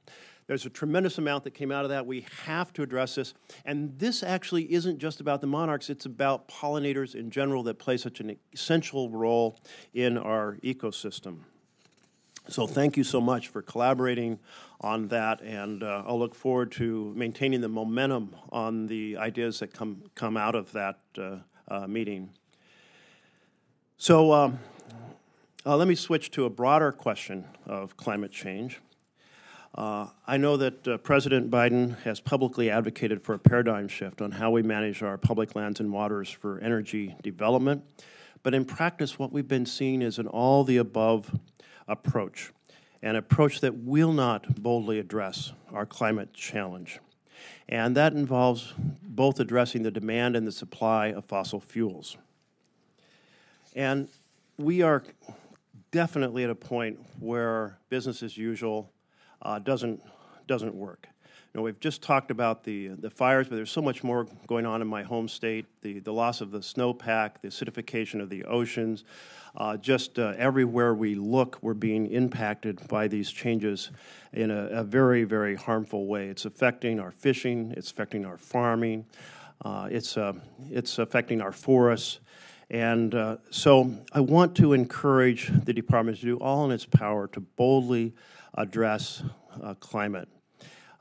There's 0.46 0.68
a 0.68 0.70
tremendous 0.70 1.18
amount 1.18 1.46
that 1.46 1.56
came 1.56 1.72
out 1.72 1.86
of 1.86 1.90
that. 1.90 2.06
We 2.06 2.28
have 2.46 2.72
to 2.74 2.84
address 2.84 3.16
this. 3.16 3.34
And 3.66 3.98
this 3.98 4.22
actually 4.22 4.72
isn't 4.72 5.00
just 5.00 5.20
about 5.20 5.42
the 5.42 5.48
monarchs, 5.48 5.90
it's 5.90 6.06
about 6.06 6.48
pollinators 6.48 7.16
in 7.16 7.32
general 7.32 7.64
that 7.64 7.80
play 7.80 7.98
such 7.98 8.20
an 8.20 8.38
essential 8.54 9.10
role 9.10 9.60
in 9.96 10.20
our 10.20 10.58
ecosystem. 10.64 11.40
So 12.48 12.68
thank 12.68 12.96
you 12.96 13.04
so 13.04 13.20
much 13.20 13.48
for 13.48 13.64
collaborating 13.64 14.38
on 14.80 15.08
that, 15.08 15.42
and 15.42 15.82
uh, 15.82 16.04
I'll 16.06 16.20
look 16.20 16.36
forward 16.36 16.72
to 16.74 17.12
maintaining 17.16 17.62
the 17.62 17.70
momentum 17.70 18.36
on 18.52 18.86
the 18.86 19.18
ideas 19.18 19.60
that 19.60 19.74
come 19.74 20.04
come 20.14 20.38
out 20.38 20.54
of 20.54 20.72
that 20.74 21.00
uh, 21.18 21.38
uh, 21.68 21.88
meeting. 21.88 22.30
So 23.98 24.32
um, 24.32 24.60
uh, 25.66 25.76
let 25.76 25.88
me 25.88 25.96
switch 25.96 26.30
to 26.32 26.46
a 26.46 26.50
broader 26.52 26.92
question 26.92 27.46
of 27.66 27.98
climate 27.98 28.32
change. 28.32 28.80
Uh, 29.74 30.10
I 30.28 30.38
know 30.38 30.56
that 30.56 30.88
uh, 30.88 30.98
President 31.00 31.50
Biden 31.50 32.00
has 32.04 32.20
publicly 32.20 32.70
advocated 32.70 33.24
for 33.24 33.34
a 33.34 33.40
paradigm 33.40 33.88
shift 33.88 34.22
on 34.22 34.30
how 34.32 34.52
we 34.52 34.62
manage 34.62 35.02
our 35.02 35.18
public 35.18 35.56
lands 35.56 35.80
and 35.80 35.92
waters 35.92 36.30
for 36.30 36.60
energy 36.60 37.16
development. 37.24 37.84
But 38.44 38.54
in 38.54 38.66
practice, 38.66 39.18
what 39.18 39.32
we've 39.32 39.48
been 39.48 39.66
seeing 39.66 40.04
is 40.04 40.20
an 40.20 40.28
all 40.28 40.64
the 40.64 40.78
above 40.78 41.32
approach, 41.88 42.52
an 43.02 43.16
approach 43.16 43.62
that 43.62 43.76
will 43.76 44.14
not 44.14 44.62
boldly 44.62 45.00
address 45.00 45.54
our 45.72 45.86
climate 45.86 46.34
challenge. 46.34 47.00
And 47.68 47.96
that 47.98 48.14
involves 48.14 48.74
both 49.04 49.40
addressing 49.40 49.84
the 49.84 49.92
demand 49.92 50.36
and 50.36 50.46
the 50.46 50.52
supply 50.52 51.08
of 51.08 51.26
fossil 51.26 51.60
fuels. 51.60 52.18
And 53.76 54.08
we 54.58 54.82
are 54.82 55.04
definitely 55.92 56.44
at 56.44 56.50
a 56.50 56.56
point 56.56 57.00
where 57.20 57.78
business 57.90 58.24
as 58.24 58.38
usual 58.38 58.92
uh, 59.42 59.60
doesn't, 59.60 60.02
doesn't 60.48 60.74
work. 60.74 61.08
Know, 61.56 61.64
we've 61.64 61.80
just 61.80 62.02
talked 62.02 62.32
about 62.32 62.64
the, 62.64 62.90
the 62.90 63.10
fires, 63.10 63.48
but 63.48 63.56
there's 63.56 63.72
so 63.72 63.82
much 63.82 64.04
more 64.04 64.28
going 64.46 64.66
on 64.66 64.82
in 64.82 64.88
my 64.88 65.04
home 65.04 65.28
state 65.28 65.66
the, 65.82 66.00
the 66.00 66.12
loss 66.12 66.42
of 66.42 66.52
the 66.52 66.60
snowpack, 66.60 67.42
the 67.42 67.48
acidification 67.48 68.22
of 68.22 68.30
the 68.30 68.44
oceans. 68.44 69.06
Uh, 69.56 69.78
just 69.78 70.20
uh, 70.20 70.34
everywhere 70.38 70.94
we 70.94 71.16
look, 71.16 71.58
we're 71.62 71.74
being 71.74 72.08
impacted 72.08 72.86
by 72.90 73.08
these 73.08 73.32
changes 73.32 73.90
in 74.34 74.52
a, 74.52 74.66
a, 74.68 74.84
very, 74.84 75.24
very 75.24 75.56
harmful 75.56 76.08
way. 76.08 76.28
It's 76.28 76.44
affecting 76.44 77.00
our 77.00 77.12
fishing, 77.12 77.74
it's 77.78 77.90
affecting 77.90 78.26
our 78.26 78.38
farming, 78.38 79.06
uh, 79.64 79.88
it's, 79.90 80.18
uh, 80.18 80.34
it's 80.70 81.00
affecting 81.00 81.40
our 81.40 81.54
forests. 81.54 82.20
And 82.70 83.16
uh, 83.16 83.38
so 83.50 83.96
I 84.12 84.20
want 84.20 84.58
to 84.58 84.74
encourage 84.74 85.50
the 85.64 85.72
department 85.72 86.18
to 86.20 86.26
do 86.26 86.38
all 86.38 86.66
in 86.66 86.72
its 86.72 86.86
power 86.86 87.28
to 87.28 87.40
boldly 87.40 88.14
address 88.56 89.24
uh, 89.64 89.76
climate. 89.76 90.28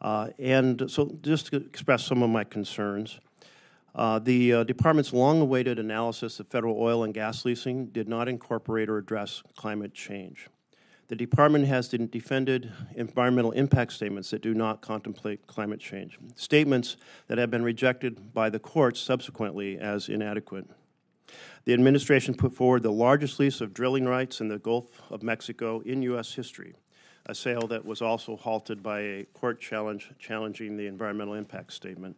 Uh, 0.05 0.29
and 0.39 0.85
so, 0.87 1.17
just 1.23 1.47
to 1.47 1.57
express 1.57 2.05
some 2.05 2.23
of 2.23 2.29
my 2.29 2.45
concerns, 2.45 3.19
uh, 3.95 4.19
the 4.19 4.53
uh, 4.53 4.63
department's 4.63 5.15
long 5.15 5.41
awaited 5.41 5.79
analysis 5.79 6.39
of 6.39 6.47
federal 6.47 6.79
oil 6.79 7.05
and 7.05 7.15
gas 7.15 7.47
leasing 7.47 7.87
did 7.87 8.07
not 8.07 8.29
incorporate 8.29 8.91
or 8.91 8.99
address 8.99 9.43
climate 9.57 9.95
change. 9.95 10.51
The 11.09 11.17
department 11.17 11.67
has 11.69 11.89
defended 11.89 12.71
environmental 12.95 13.53
impact 13.53 13.95
statements 13.95 14.29
that 14.29 14.43
do 14.43 14.53
not 14.53 14.83
contemplate 14.83 15.47
climate 15.47 15.81
change, 15.81 16.19
statements 16.37 16.99
that 17.29 17.39
have 17.39 17.51
been 17.51 17.65
rejected 17.65 18.35
by 18.35 18.51
the 18.51 18.59
courts 18.59 19.01
subsequently 19.01 19.79
as 19.79 20.11
inadequate. 20.11 20.67
The 21.65 21.73
administration 21.73 22.35
put 22.35 22.53
forward 22.53 22.83
the 22.83 22.93
largest 22.93 23.41
lease 23.41 23.63
of 23.63 23.73
drilling 23.73 24.05
rights 24.05 24.43
in 24.43 24.49
the 24.49 24.59
Gulf 24.59 25.01
of 25.09 25.23
Mexico 25.23 25.81
in 25.81 26.03
U.S. 26.03 26.35
history 26.35 26.75
a 27.27 27.35
sale 27.35 27.67
that 27.69 27.85
was 27.85 28.03
also 28.03 28.37
halted 28.37 28.83
by 28.83 29.01
a 29.01 29.25
court 29.35 29.61
challenge 29.61 30.11
challenging 30.19 30.77
the 30.77 30.87
environmental 30.87 31.35
impact 31.35 31.73
statement. 31.73 32.17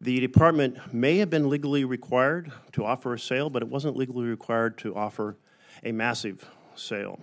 The 0.00 0.20
department 0.20 0.94
may 0.94 1.18
have 1.18 1.30
been 1.30 1.48
legally 1.48 1.84
required 1.84 2.52
to 2.72 2.84
offer 2.84 3.14
a 3.14 3.18
sale, 3.18 3.50
but 3.50 3.62
it 3.62 3.68
wasn't 3.68 3.96
legally 3.96 4.26
required 4.26 4.78
to 4.78 4.94
offer 4.94 5.36
a 5.82 5.90
massive 5.90 6.48
sale. 6.76 7.18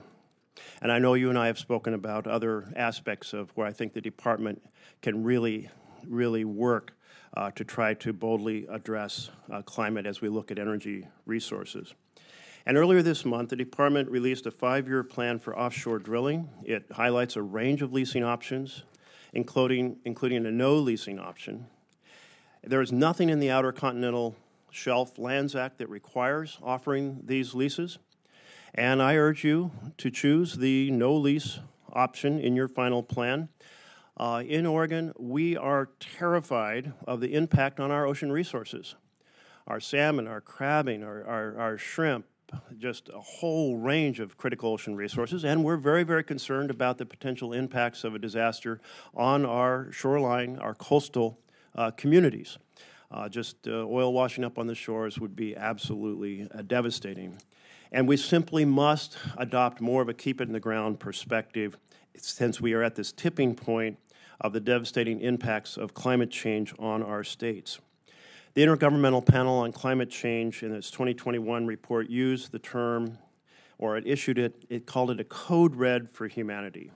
And 0.81 0.91
I 0.91 0.99
know 0.99 1.13
you 1.13 1.29
and 1.29 1.37
I 1.37 1.47
have 1.47 1.59
spoken 1.59 1.93
about 1.93 2.27
other 2.27 2.73
aspects 2.75 3.33
of 3.33 3.51
where 3.51 3.65
I 3.65 3.71
think 3.71 3.93
the 3.93 4.01
department 4.01 4.61
can 5.01 5.23
really, 5.23 5.69
really 6.05 6.43
work 6.43 6.93
uh, 7.35 7.51
to 7.51 7.63
try 7.63 7.93
to 7.93 8.13
boldly 8.13 8.65
address 8.69 9.29
uh, 9.51 9.61
climate 9.61 10.05
as 10.05 10.21
we 10.21 10.29
look 10.29 10.51
at 10.51 10.59
energy 10.59 11.07
resources. 11.25 11.93
And 12.67 12.77
earlier 12.77 13.03
this 13.03 13.25
month, 13.25 13.49
the 13.49 13.55
department 13.55 14.09
released 14.09 14.47
a 14.47 14.51
five 14.51 14.87
year 14.87 15.03
plan 15.03 15.37
for 15.39 15.57
offshore 15.57 15.99
drilling. 15.99 16.49
It 16.63 16.85
highlights 16.91 17.35
a 17.35 17.43
range 17.43 17.83
of 17.83 17.93
leasing 17.93 18.23
options, 18.23 18.83
including, 19.33 19.97
including 20.03 20.45
a 20.45 20.51
no 20.51 20.75
leasing 20.75 21.19
option. 21.19 21.67
There 22.63 22.81
is 22.81 22.91
nothing 22.91 23.29
in 23.29 23.39
the 23.39 23.51
Outer 23.51 23.71
Continental 23.71 24.35
Shelf 24.71 25.19
Lands 25.19 25.55
Act 25.55 25.77
that 25.77 25.89
requires 25.89 26.57
offering 26.63 27.21
these 27.23 27.53
leases. 27.53 27.99
And 28.73 29.01
I 29.01 29.15
urge 29.15 29.43
you 29.43 29.71
to 29.99 30.09
choose 30.09 30.55
the 30.55 30.89
no 30.89 31.15
lease 31.15 31.59
option 31.93 32.39
in 32.39 32.55
your 32.55 32.67
final 32.67 33.03
plan. 33.03 33.49
Uh, 34.17 34.41
in 34.45 34.65
Oregon, 34.65 35.13
we 35.17 35.55
are 35.55 35.89
terrified 35.99 36.93
of 37.07 37.21
the 37.21 37.35
impact 37.35 37.79
on 37.79 37.91
our 37.91 38.07
ocean 38.07 38.31
resources. 38.31 38.95
Our 39.67 39.79
salmon, 39.79 40.27
our 40.27 40.41
crabbing, 40.41 41.03
our, 41.03 41.23
our, 41.25 41.57
our 41.59 41.77
shrimp, 41.77 42.25
just 42.77 43.09
a 43.09 43.19
whole 43.19 43.77
range 43.77 44.19
of 44.19 44.37
critical 44.37 44.71
ocean 44.71 44.95
resources, 44.95 45.43
and 45.43 45.63
we're 45.63 45.77
very, 45.77 46.03
very 46.03 46.23
concerned 46.23 46.69
about 46.69 46.97
the 46.97 47.05
potential 47.05 47.53
impacts 47.53 48.03
of 48.03 48.15
a 48.15 48.19
disaster 48.19 48.79
on 49.15 49.45
our 49.45 49.91
shoreline, 49.91 50.57
our 50.59 50.73
coastal 50.73 51.39
uh, 51.75 51.91
communities. 51.91 52.57
Uh, 53.11 53.29
just 53.29 53.67
uh, 53.67 53.85
oil 53.87 54.11
washing 54.11 54.43
up 54.43 54.57
on 54.57 54.67
the 54.67 54.75
shores 54.75 55.19
would 55.19 55.35
be 55.35 55.55
absolutely 55.55 56.47
uh, 56.53 56.61
devastating. 56.63 57.37
And 57.91 58.07
we 58.07 58.17
simply 58.17 58.65
must 58.65 59.17
adopt 59.37 59.79
more 59.79 60.01
of 60.01 60.09
a 60.09 60.13
keep 60.13 60.41
it 60.41 60.47
in 60.47 60.53
the 60.53 60.59
ground 60.59 60.99
perspective 60.99 61.77
since 62.17 62.59
we 62.59 62.73
are 62.73 62.83
at 62.83 62.95
this 62.95 63.11
tipping 63.11 63.55
point 63.55 63.97
of 64.41 64.53
the 64.53 64.59
devastating 64.59 65.21
impacts 65.21 65.77
of 65.77 65.93
climate 65.93 66.29
change 66.29 66.73
on 66.79 67.01
our 67.03 67.23
states. 67.23 67.79
The 68.55 68.61
Intergovernmental 68.61 69.25
Panel 69.25 69.57
on 69.57 69.73
Climate 69.73 70.09
Change 70.09 70.63
in 70.63 70.73
its 70.73 70.89
2021 70.89 71.67
report 71.67 72.09
used 72.09 72.53
the 72.53 72.59
term, 72.59 73.17
or 73.77 73.97
it 73.97 74.07
issued 74.07 74.39
it, 74.39 74.63
it 74.69 74.85
called 74.85 75.11
it 75.11 75.19
a 75.19 75.25
code 75.25 75.75
red 75.75 76.09
for 76.09 76.29
humanity, 76.29 76.89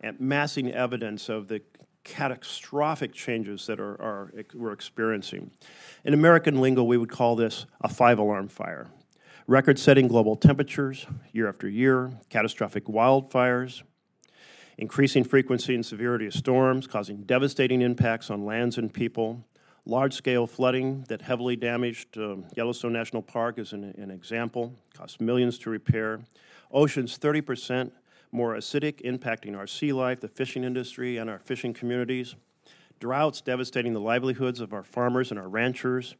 and 0.00 0.20
massing 0.20 0.70
evidence 0.70 1.28
of 1.28 1.48
the 1.48 1.62
catastrophic 2.04 3.12
changes 3.12 3.66
that 3.66 3.80
are, 3.80 4.00
are, 4.00 4.32
we're 4.54 4.70
experiencing. 4.70 5.50
In 6.04 6.14
American 6.14 6.60
lingo, 6.60 6.84
we 6.84 6.96
would 6.96 7.10
call 7.10 7.34
this 7.34 7.66
a 7.80 7.88
five 7.88 8.20
alarm 8.20 8.46
fire. 8.46 8.86
Record 9.48 9.80
setting 9.80 10.06
global 10.06 10.36
temperatures 10.36 11.06
year 11.32 11.48
after 11.48 11.68
year, 11.68 12.12
catastrophic 12.30 12.84
wildfires, 12.84 13.82
increasing 14.78 15.24
frequency 15.24 15.74
and 15.74 15.84
severity 15.84 16.26
of 16.26 16.34
storms 16.34 16.86
causing 16.86 17.22
devastating 17.22 17.82
impacts 17.82 18.30
on 18.30 18.44
lands 18.44 18.78
and 18.78 18.94
people, 18.94 19.44
Large 19.84 20.14
scale 20.14 20.46
flooding 20.46 21.04
that 21.08 21.22
heavily 21.22 21.56
damaged 21.56 22.16
uh, 22.16 22.36
Yellowstone 22.56 22.92
National 22.92 23.20
Park 23.20 23.58
is 23.58 23.72
an, 23.72 23.82
an 23.98 24.12
example, 24.12 24.74
cost 24.94 25.20
millions 25.20 25.58
to 25.58 25.70
repair. 25.70 26.20
Oceans 26.70 27.18
30% 27.18 27.90
more 28.30 28.54
acidic, 28.54 29.02
impacting 29.02 29.56
our 29.56 29.66
sea 29.66 29.92
life, 29.92 30.20
the 30.20 30.28
fishing 30.28 30.62
industry, 30.62 31.16
and 31.16 31.28
our 31.28 31.38
fishing 31.38 31.74
communities. 31.74 32.36
Droughts 33.00 33.40
devastating 33.40 33.92
the 33.92 34.00
livelihoods 34.00 34.60
of 34.60 34.72
our 34.72 34.84
farmers 34.84 35.30
and 35.30 35.40
our 35.40 35.48
ranchers. 35.48 36.14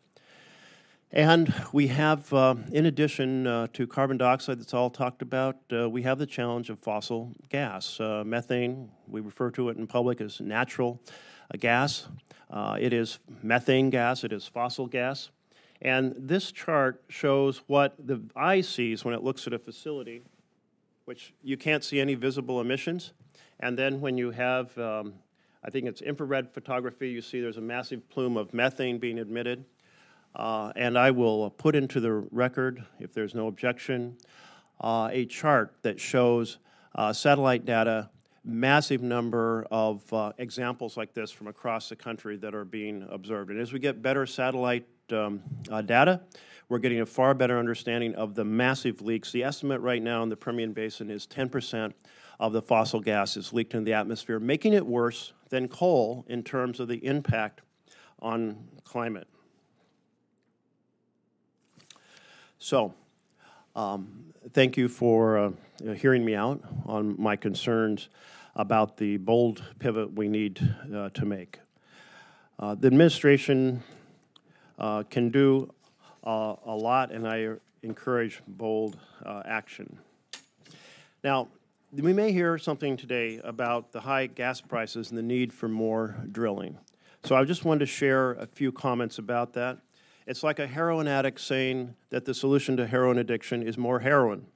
And 1.14 1.52
we 1.74 1.88
have, 1.88 2.32
uh, 2.32 2.54
in 2.72 2.86
addition 2.86 3.46
uh, 3.46 3.66
to 3.74 3.86
carbon 3.86 4.16
dioxide 4.16 4.58
that's 4.58 4.72
all 4.72 4.88
talked 4.88 5.20
about, 5.20 5.56
uh, 5.70 5.90
we 5.90 6.02
have 6.04 6.18
the 6.18 6.24
challenge 6.24 6.70
of 6.70 6.78
fossil 6.78 7.34
gas. 7.50 8.00
Uh, 8.00 8.22
methane, 8.24 8.90
we 9.06 9.20
refer 9.20 9.50
to 9.50 9.68
it 9.68 9.76
in 9.76 9.86
public 9.86 10.22
as 10.22 10.40
natural 10.40 11.02
gas. 11.58 12.08
Uh, 12.50 12.78
it 12.80 12.94
is 12.94 13.18
methane 13.42 13.90
gas, 13.90 14.24
it 14.24 14.32
is 14.32 14.46
fossil 14.46 14.86
gas. 14.86 15.28
And 15.82 16.14
this 16.16 16.50
chart 16.50 17.04
shows 17.08 17.60
what 17.66 17.94
the 17.98 18.22
eye 18.34 18.62
sees 18.62 19.04
when 19.04 19.12
it 19.12 19.22
looks 19.22 19.46
at 19.46 19.52
a 19.52 19.58
facility, 19.58 20.22
which 21.04 21.34
you 21.42 21.58
can't 21.58 21.84
see 21.84 22.00
any 22.00 22.14
visible 22.14 22.58
emissions. 22.58 23.12
And 23.60 23.78
then 23.78 24.00
when 24.00 24.16
you 24.16 24.30
have, 24.30 24.78
um, 24.78 25.12
I 25.62 25.68
think 25.68 25.88
it's 25.88 26.00
infrared 26.00 26.54
photography, 26.54 27.10
you 27.10 27.20
see 27.20 27.42
there's 27.42 27.58
a 27.58 27.60
massive 27.60 28.08
plume 28.08 28.38
of 28.38 28.54
methane 28.54 28.96
being 28.96 29.18
emitted. 29.18 29.66
Uh, 30.34 30.72
and 30.76 30.98
I 30.98 31.10
will 31.10 31.50
put 31.50 31.76
into 31.76 32.00
the 32.00 32.12
record, 32.12 32.84
if 32.98 33.12
there's 33.12 33.34
no 33.34 33.48
objection, 33.48 34.16
uh, 34.80 35.10
a 35.12 35.26
chart 35.26 35.74
that 35.82 36.00
shows 36.00 36.58
uh, 36.94 37.12
satellite 37.12 37.64
data 37.64 38.10
massive 38.44 39.02
number 39.02 39.66
of 39.70 40.12
uh, 40.12 40.32
examples 40.38 40.96
like 40.96 41.14
this 41.14 41.30
from 41.30 41.46
across 41.46 41.88
the 41.88 41.96
country 41.96 42.36
that 42.36 42.54
are 42.54 42.64
being 42.64 43.06
observed. 43.10 43.50
And 43.50 43.60
as 43.60 43.72
we 43.72 43.78
get 43.78 44.02
better 44.02 44.26
satellite 44.26 44.86
um, 45.12 45.42
uh, 45.70 45.82
data, 45.82 46.20
we're 46.68 46.78
getting 46.78 47.00
a 47.00 47.06
far 47.06 47.34
better 47.34 47.58
understanding 47.58 48.14
of 48.14 48.34
the 48.34 48.44
massive 48.44 49.00
leaks. 49.02 49.30
The 49.30 49.44
estimate 49.44 49.80
right 49.80 50.02
now 50.02 50.22
in 50.22 50.28
the 50.28 50.36
Permian 50.36 50.72
Basin 50.72 51.10
is 51.10 51.26
10% 51.26 51.92
of 52.40 52.52
the 52.52 52.62
fossil 52.62 53.00
gas 53.00 53.36
is 53.36 53.52
leaked 53.52 53.74
into 53.74 53.84
the 53.84 53.92
atmosphere, 53.92 54.40
making 54.40 54.72
it 54.72 54.86
worse 54.86 55.32
than 55.50 55.68
coal 55.68 56.24
in 56.28 56.42
terms 56.42 56.80
of 56.80 56.88
the 56.88 57.04
impact 57.06 57.60
on 58.20 58.56
climate. 58.84 59.28
So, 62.64 62.94
um, 63.74 64.32
thank 64.52 64.76
you 64.76 64.88
for 64.88 65.36
uh, 65.36 65.50
hearing 65.96 66.24
me 66.24 66.36
out 66.36 66.62
on 66.86 67.20
my 67.20 67.34
concerns 67.34 68.08
about 68.54 68.96
the 68.98 69.16
bold 69.16 69.64
pivot 69.80 70.12
we 70.12 70.28
need 70.28 70.60
uh, 70.94 71.08
to 71.08 71.24
make. 71.26 71.58
Uh, 72.60 72.76
the 72.76 72.86
administration 72.86 73.82
uh, 74.78 75.02
can 75.10 75.30
do 75.30 75.74
uh, 76.22 76.54
a 76.64 76.76
lot, 76.76 77.10
and 77.10 77.26
I 77.26 77.48
encourage 77.82 78.40
bold 78.46 78.96
uh, 79.26 79.42
action. 79.44 79.98
Now, 81.24 81.48
we 81.92 82.12
may 82.12 82.30
hear 82.30 82.58
something 82.58 82.96
today 82.96 83.40
about 83.42 83.90
the 83.90 84.02
high 84.02 84.28
gas 84.28 84.60
prices 84.60 85.10
and 85.10 85.18
the 85.18 85.22
need 85.22 85.52
for 85.52 85.66
more 85.66 86.14
drilling. 86.30 86.78
So 87.24 87.34
I 87.34 87.42
just 87.42 87.64
wanted 87.64 87.80
to 87.80 87.86
share 87.86 88.34
a 88.34 88.46
few 88.46 88.70
comments 88.70 89.18
about 89.18 89.52
that. 89.54 89.78
It's 90.26 90.42
like 90.42 90.58
a 90.58 90.66
heroin 90.66 91.08
addict 91.08 91.40
saying 91.40 91.94
that 92.10 92.24
the 92.24 92.34
solution 92.34 92.76
to 92.76 92.86
heroin 92.86 93.18
addiction 93.18 93.62
is 93.62 93.76
more 93.76 94.00
heroin. 94.00 94.46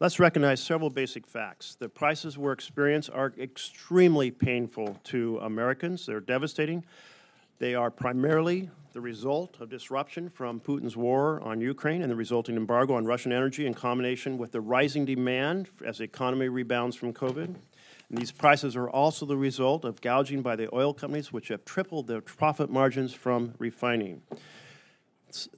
Let's 0.00 0.18
recognize 0.18 0.60
several 0.60 0.90
basic 0.90 1.26
facts. 1.26 1.76
The 1.78 1.88
prices 1.88 2.38
we're 2.38 2.52
experiencing 2.52 3.14
are 3.14 3.32
extremely 3.38 4.30
painful 4.30 4.98
to 5.04 5.38
Americans. 5.38 6.06
They're 6.06 6.20
devastating. 6.20 6.84
They 7.58 7.74
are 7.74 7.90
primarily 7.90 8.70
the 8.94 9.00
result 9.00 9.60
of 9.60 9.68
disruption 9.68 10.28
from 10.28 10.60
Putin's 10.60 10.96
war 10.96 11.40
on 11.42 11.60
Ukraine 11.60 12.02
and 12.02 12.10
the 12.10 12.16
resulting 12.16 12.56
embargo 12.56 12.94
on 12.94 13.04
Russian 13.04 13.32
energy 13.32 13.66
in 13.66 13.74
combination 13.74 14.38
with 14.38 14.52
the 14.52 14.60
rising 14.60 15.04
demand 15.04 15.68
as 15.84 15.98
the 15.98 16.04
economy 16.04 16.48
rebounds 16.48 16.96
from 16.96 17.12
COVID. 17.12 17.54
And 18.08 18.18
these 18.18 18.32
prices 18.32 18.76
are 18.76 18.90
also 18.90 19.24
the 19.24 19.36
result 19.36 19.84
of 19.84 20.00
gouging 20.00 20.42
by 20.42 20.56
the 20.56 20.74
oil 20.74 20.92
companies, 20.92 21.32
which 21.32 21.48
have 21.48 21.64
tripled 21.64 22.08
their 22.08 22.20
profit 22.20 22.70
margins 22.70 23.14
from 23.14 23.54
refining. 23.58 24.22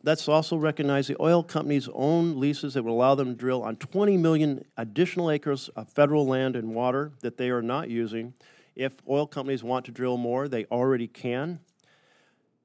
Let's 0.03 0.29
also 0.29 0.57
recognize 0.57 1.07
the 1.07 1.17
oil 1.21 1.43
companies 1.43 1.89
own 1.93 2.39
leases 2.39 2.75
that 2.75 2.83
will 2.83 2.95
allow 2.95 3.15
them 3.15 3.29
to 3.29 3.35
drill 3.35 3.63
on 3.63 3.77
20 3.77 4.17
million 4.17 4.65
additional 4.77 5.31
acres 5.31 5.69
of 5.77 5.89
federal 5.89 6.27
land 6.27 6.57
and 6.57 6.75
water 6.75 7.13
that 7.21 7.37
they 7.37 7.51
are 7.51 7.63
not 7.63 7.89
using. 7.89 8.35
If 8.77 8.95
oil 9.09 9.27
companies 9.27 9.63
want 9.63 9.85
to 9.87 9.93
drill 9.93 10.17
more, 10.17 10.49
they 10.49 10.65
already 10.67 11.07
can. 11.07 11.61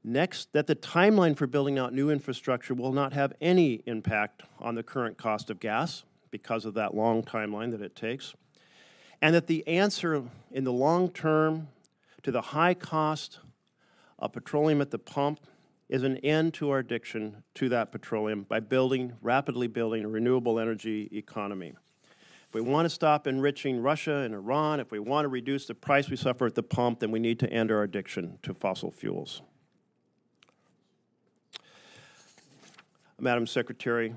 Next, 0.04 0.54
that 0.54 0.68
the 0.68 0.76
timeline 0.76 1.36
for 1.36 1.46
building 1.46 1.78
out 1.78 1.94
new 1.94 2.10
infrastructure 2.10 2.74
will 2.74 2.94
not 2.94 3.14
have 3.14 3.34
any 3.42 3.84
impact 3.86 4.44
on 4.60 4.76
the 4.76 4.84
current 4.84 5.18
cost 5.18 5.50
of 5.50 5.60
gas 5.60 6.04
because 6.32 6.66
of 6.66 6.74
that 6.76 6.96
long 6.96 7.24
timeline 7.24 7.72
that 7.72 7.82
it 7.82 7.96
takes 7.96 8.34
and 9.22 9.36
that 9.36 9.48
the 9.48 9.68
answer 9.68 10.24
in 10.52 10.64
the 10.64 10.72
long 10.72 11.10
term 11.10 11.68
to 12.24 12.32
the 12.32 12.42
high 12.42 12.74
cost 12.74 13.40
of 14.18 14.34
petroleum 14.34 14.82
at 14.82 14.92
the 14.92 15.00
pump 15.00 15.40
is 15.90 16.04
an 16.04 16.18
end 16.18 16.54
to 16.54 16.70
our 16.70 16.80
addiction 16.80 17.44
to 17.56 17.68
that 17.70 17.92
petroleum 17.92 18.44
by 18.44 18.60
building, 18.60 19.14
rapidly 19.22 19.68
building 19.68 20.06
a 20.06 20.08
renewable 20.08 20.60
energy 20.60 21.10
economy. 21.12 21.74
If 22.48 22.54
we 22.54 22.62
want 22.62 22.86
to 22.86 22.90
stop 22.90 23.28
enriching 23.28 23.82
Russia 23.82 24.18
and 24.18 24.34
Iran, 24.34 24.80
if 24.80 24.92
we 24.92 25.00
want 25.00 25.26
to 25.26 25.30
reduce 25.30 25.66
the 25.66 25.76
price 25.76 26.10
we 26.10 26.16
suffer 26.16 26.46
at 26.46 26.56
the 26.56 26.64
pump, 26.64 27.00
then 27.00 27.12
we 27.12 27.20
need 27.20 27.40
to 27.40 27.52
end 27.52 27.72
our 27.72 27.84
addiction 27.84 28.38
to 28.44 28.54
fossil 28.54 28.92
fuels. 28.92 29.42
Madam 33.20 33.46
Secretary, 33.46 34.16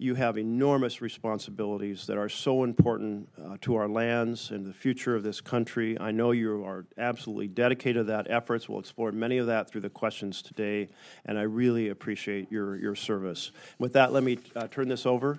you 0.00 0.14
have 0.14 0.38
enormous 0.38 1.02
responsibilities 1.02 2.06
that 2.06 2.16
are 2.16 2.28
so 2.30 2.64
important 2.64 3.28
uh, 3.38 3.58
to 3.60 3.74
our 3.74 3.86
lands 3.86 4.50
and 4.50 4.64
the 4.64 4.72
future 4.72 5.14
of 5.14 5.22
this 5.22 5.42
country. 5.42 5.98
I 6.00 6.10
know 6.10 6.30
you 6.30 6.64
are 6.64 6.86
absolutely 6.96 7.48
dedicated 7.48 7.96
to 7.96 8.04
that 8.04 8.26
efforts. 8.30 8.66
We'll 8.66 8.78
explore 8.80 9.12
many 9.12 9.36
of 9.36 9.46
that 9.48 9.68
through 9.68 9.82
the 9.82 9.90
questions 9.90 10.40
today, 10.40 10.88
and 11.26 11.38
I 11.38 11.42
really 11.42 11.90
appreciate 11.90 12.50
your, 12.50 12.76
your 12.76 12.94
service. 12.94 13.52
With 13.78 13.92
that, 13.92 14.10
let 14.10 14.22
me 14.22 14.38
uh, 14.56 14.68
turn 14.68 14.88
this 14.88 15.04
over 15.04 15.38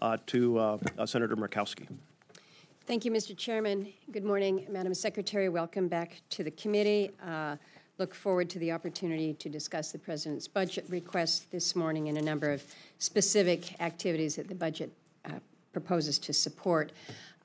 uh, 0.00 0.16
to 0.26 0.58
uh, 0.58 0.78
uh, 0.98 1.06
Senator 1.06 1.36
Murkowski. 1.36 1.86
Thank 2.86 3.04
you, 3.04 3.12
Mr. 3.12 3.36
Chairman. 3.36 3.92
Good 4.10 4.24
morning, 4.24 4.66
Madam 4.68 4.92
Secretary. 4.92 5.48
Welcome 5.48 5.86
back 5.86 6.20
to 6.30 6.42
the 6.42 6.50
committee. 6.50 7.12
Look 8.00 8.14
forward 8.14 8.48
to 8.48 8.58
the 8.58 8.72
opportunity 8.72 9.34
to 9.34 9.50
discuss 9.50 9.92
the 9.92 9.98
President's 9.98 10.48
budget 10.48 10.86
request 10.88 11.52
this 11.52 11.76
morning 11.76 12.08
and 12.08 12.16
a 12.16 12.22
number 12.22 12.50
of 12.50 12.64
specific 12.98 13.78
activities 13.78 14.36
that 14.36 14.48
the 14.48 14.54
budget 14.54 14.90
uh, 15.26 15.32
proposes 15.74 16.18
to 16.20 16.32
support. 16.32 16.92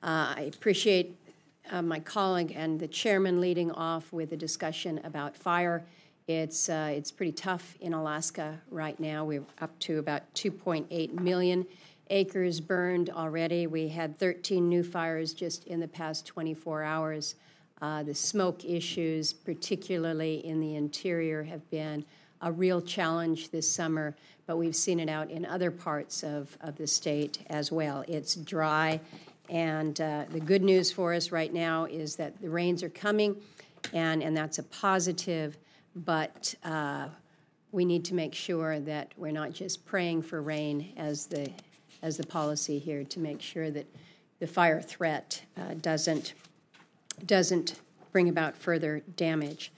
Uh, 0.02 0.32
I 0.34 0.50
appreciate 0.54 1.14
uh, 1.70 1.82
my 1.82 2.00
colleague 2.00 2.54
and 2.56 2.80
the 2.80 2.88
chairman 2.88 3.38
leading 3.38 3.70
off 3.70 4.10
with 4.14 4.32
a 4.32 4.36
discussion 4.38 4.98
about 5.04 5.36
fire. 5.36 5.84
It's, 6.26 6.70
uh, 6.70 6.90
it's 6.90 7.10
pretty 7.10 7.32
tough 7.32 7.76
in 7.82 7.92
Alaska 7.92 8.58
right 8.70 8.98
now. 8.98 9.26
We're 9.26 9.44
up 9.60 9.78
to 9.80 9.98
about 9.98 10.22
2.8 10.32 11.20
million 11.20 11.66
acres 12.08 12.60
burned 12.60 13.10
already. 13.10 13.66
We 13.66 13.88
had 13.88 14.16
13 14.16 14.66
new 14.66 14.82
fires 14.82 15.34
just 15.34 15.66
in 15.66 15.80
the 15.80 15.88
past 15.88 16.24
24 16.24 16.82
hours. 16.82 17.34
Uh, 17.82 18.02
the 18.02 18.14
smoke 18.14 18.64
issues, 18.64 19.32
particularly 19.32 20.44
in 20.46 20.60
the 20.60 20.76
interior, 20.76 21.42
have 21.42 21.68
been 21.70 22.04
a 22.40 22.50
real 22.50 22.80
challenge 22.80 23.50
this 23.50 23.70
summer, 23.70 24.14
but 24.46 24.56
we've 24.56 24.76
seen 24.76 24.98
it 24.98 25.08
out 25.08 25.30
in 25.30 25.44
other 25.44 25.70
parts 25.70 26.22
of, 26.22 26.56
of 26.62 26.76
the 26.76 26.86
state 26.86 27.38
as 27.48 27.70
well. 27.70 28.02
It's 28.08 28.34
dry, 28.34 29.00
and 29.50 30.00
uh, 30.00 30.24
the 30.30 30.40
good 30.40 30.62
news 30.62 30.90
for 30.90 31.12
us 31.12 31.30
right 31.30 31.52
now 31.52 31.84
is 31.84 32.16
that 32.16 32.40
the 32.40 32.48
rains 32.48 32.82
are 32.82 32.88
coming, 32.88 33.36
and, 33.92 34.22
and 34.22 34.34
that's 34.34 34.58
a 34.58 34.62
positive, 34.62 35.58
but 35.94 36.54
uh, 36.64 37.08
we 37.72 37.84
need 37.84 38.06
to 38.06 38.14
make 38.14 38.34
sure 38.34 38.80
that 38.80 39.12
we're 39.18 39.32
not 39.32 39.52
just 39.52 39.84
praying 39.84 40.22
for 40.22 40.40
rain 40.40 40.92
as 40.96 41.26
the, 41.26 41.50
as 42.00 42.16
the 42.16 42.26
policy 42.26 42.78
here 42.78 43.04
to 43.04 43.20
make 43.20 43.42
sure 43.42 43.70
that 43.70 43.86
the 44.38 44.46
fire 44.46 44.80
threat 44.80 45.42
uh, 45.58 45.74
doesn't 45.80 46.34
doesn't 47.24 47.80
bring 48.12 48.28
about 48.28 48.56
further 48.56 49.02
damage. 49.16 49.72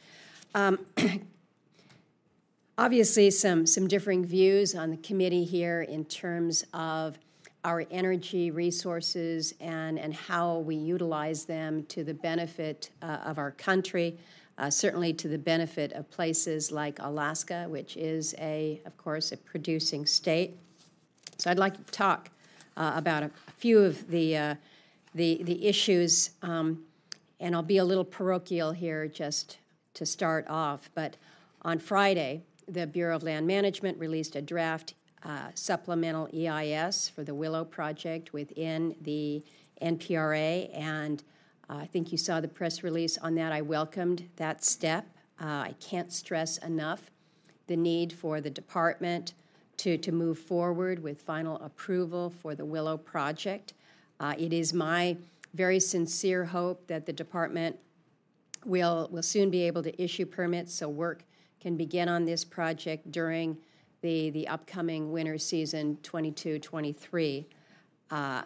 Um, 0.55 0.79
obviously, 2.79 3.31
some, 3.31 3.66
some 3.66 3.88
differing 3.88 4.24
views 4.24 4.74
on 4.74 4.90
the 4.90 4.96
committee 4.96 5.44
here 5.44 5.83
in 5.83 6.05
terms 6.05 6.64
of 6.72 7.18
our 7.64 7.85
energy 7.90 8.51
resources 8.51 9.55
and, 9.61 9.98
and 9.98 10.14
how 10.14 10.59
we 10.59 10.77
utilize 10.77 11.44
them 11.44 11.83
to 11.85 12.05
the 12.05 12.14
benefit 12.14 12.90
uh, 13.03 13.18
of 13.24 13.38
our 13.38 13.51
country, 13.51 14.16
uh, 14.57 14.70
certainly 14.70 15.12
to 15.12 15.29
the 15.29 15.38
benefit 15.38 15.92
of 15.92 16.09
places 16.11 16.70
like 16.72 16.98
Alaska, 17.01 17.66
which 17.68 17.96
is, 17.96 18.35
a, 18.38 18.81
of 18.87 18.96
course, 18.96 19.33
a 19.33 19.37
producing 19.37 20.07
state. 20.07 20.57
So 21.37 21.51
I'd 21.51 21.59
like 21.59 21.74
to 21.74 21.92
talk 21.92 22.31
uh, 22.77 22.92
about 22.94 23.24
a, 23.24 23.27
a, 23.27 23.51
few 23.57 23.81
of 23.81 24.09
the, 24.09 24.37
uh, 24.37 24.55
the, 25.14 25.42
the 25.42 25.66
issues 25.66 26.31
um, 26.42 26.85
and 27.40 27.55
I'll 27.55 27.62
be 27.62 27.79
a 27.79 27.85
little 27.85 28.05
parochial 28.05 28.72
here 28.72 29.07
just 29.07 29.59
to 29.94 30.07
start 30.07 30.46
off, 30.48 30.90
but 30.94 31.16
on 31.62 31.79
Friday, 31.79 32.42
the 32.66 32.87
Bureau 32.87 33.16
of 33.16 33.22
Land 33.22 33.46
Management 33.46 33.98
released 33.98 34.37
a 34.37 34.42
draft 34.42 34.94
uh, 35.24 35.48
supplemental 35.55 36.29
EIS 36.35 37.09
for 37.09 37.24
the 37.24 37.35
Willow 37.35 37.64
project 37.64 38.33
within 38.33 38.94
the 39.01 39.42
NPRA, 39.83 40.70
and 40.77 41.22
uh, 41.68 41.77
I 41.77 41.87
think 41.87 42.12
you 42.12 42.18
saw 42.18 42.40
the 42.40 42.48
press 42.48 42.83
release 42.83 43.18
on 43.18 43.35
that. 43.37 43.53
I 43.53 43.61
welcomed 43.61 44.29
that 44.37 44.64
step. 44.64 45.07
Uh, 45.40 45.44
I 45.44 45.74
can't 45.81 46.12
stress 46.12 46.59
enough 46.59 47.11
the 47.66 47.77
need 47.77 48.12
for 48.12 48.40
the 48.40 48.51
department 48.51 49.35
to, 49.79 49.96
to 49.98 50.11
move 50.12 50.38
forward 50.38 51.03
with 51.03 51.20
final 51.22 51.57
approval 51.57 52.31
for 52.31 52.55
the 52.55 52.64
Willow 52.64 52.96
project. 52.96 53.74
Uh, 54.18 54.35
it 54.37 54.53
is 54.53 54.72
my 54.72 55.16
very 55.54 55.80
sincere 55.80 56.44
hope 56.44 56.87
that 56.87 57.06
the 57.06 57.12
department 57.12 57.76
will, 58.64 59.08
will 59.11 59.22
soon 59.22 59.50
be 59.50 59.62
able 59.62 59.82
to 59.82 60.02
issue 60.02 60.26
permits 60.26 60.74
so 60.74 60.88
work 60.88 61.24
can 61.61 61.76
begin 61.76 62.08
on 62.08 62.24
this 62.24 62.44
project 62.44 63.11
during 63.11 63.56
the, 64.00 64.30
the 64.30 64.46
upcoming 64.48 65.11
winter 65.11 65.38
season 65.38 65.96
22 66.02 66.58
23. 66.58 67.46
Uh, 68.11 68.42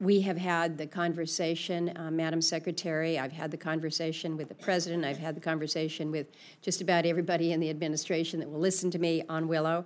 we 0.00 0.20
have 0.20 0.36
had 0.36 0.78
the 0.78 0.86
conversation, 0.86 1.92
uh, 1.96 2.10
Madam 2.10 2.40
Secretary. 2.40 3.18
I've 3.18 3.32
had 3.32 3.50
the 3.50 3.56
conversation 3.56 4.36
with 4.36 4.48
the 4.48 4.54
President. 4.54 5.04
I've 5.04 5.18
had 5.18 5.34
the 5.34 5.40
conversation 5.40 6.12
with 6.12 6.28
just 6.62 6.80
about 6.80 7.04
everybody 7.04 7.52
in 7.52 7.58
the 7.58 7.68
administration 7.68 8.38
that 8.38 8.48
will 8.48 8.60
listen 8.60 8.92
to 8.92 8.98
me 8.98 9.24
on 9.28 9.48
Willow. 9.48 9.84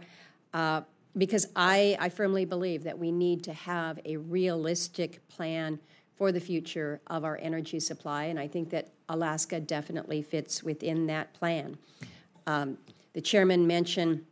Uh, 0.52 0.82
because 1.16 1.46
I, 1.56 1.96
I 1.98 2.08
firmly 2.08 2.44
believe 2.44 2.84
that 2.84 2.98
we 2.98 3.10
need 3.10 3.44
to 3.44 3.52
have 3.52 3.98
a 4.04 4.16
realistic 4.16 5.26
plan 5.28 5.78
for 6.22 6.30
the 6.30 6.38
future 6.38 7.00
of 7.08 7.24
our 7.24 7.36
energy 7.42 7.80
supply, 7.80 8.26
and 8.26 8.38
I 8.38 8.46
think 8.46 8.70
that 8.70 8.92
Alaska 9.08 9.58
definitely 9.58 10.22
fits 10.22 10.62
within 10.62 11.08
that 11.08 11.34
plan. 11.34 11.76
Um, 12.46 12.78
the 13.12 13.20
chairman 13.20 13.66
mentioned 13.66 14.24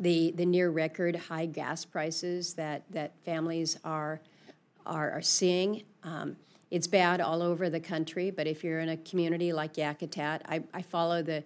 the, 0.00 0.30
the 0.30 0.46
near 0.46 0.70
record 0.70 1.16
high 1.16 1.44
gas 1.44 1.84
prices 1.84 2.54
that, 2.54 2.84
that 2.88 3.12
families 3.22 3.78
are, 3.84 4.22
are, 4.86 5.10
are 5.10 5.20
seeing. 5.20 5.82
Um, 6.04 6.36
it's 6.70 6.86
bad 6.86 7.20
all 7.20 7.42
over 7.42 7.68
the 7.68 7.80
country, 7.80 8.30
but 8.30 8.46
if 8.46 8.64
you're 8.64 8.80
in 8.80 8.88
a 8.88 8.96
community 8.96 9.52
like 9.52 9.74
Yakutat, 9.74 10.40
I, 10.46 10.62
I 10.72 10.80
follow 10.80 11.20
the, 11.20 11.44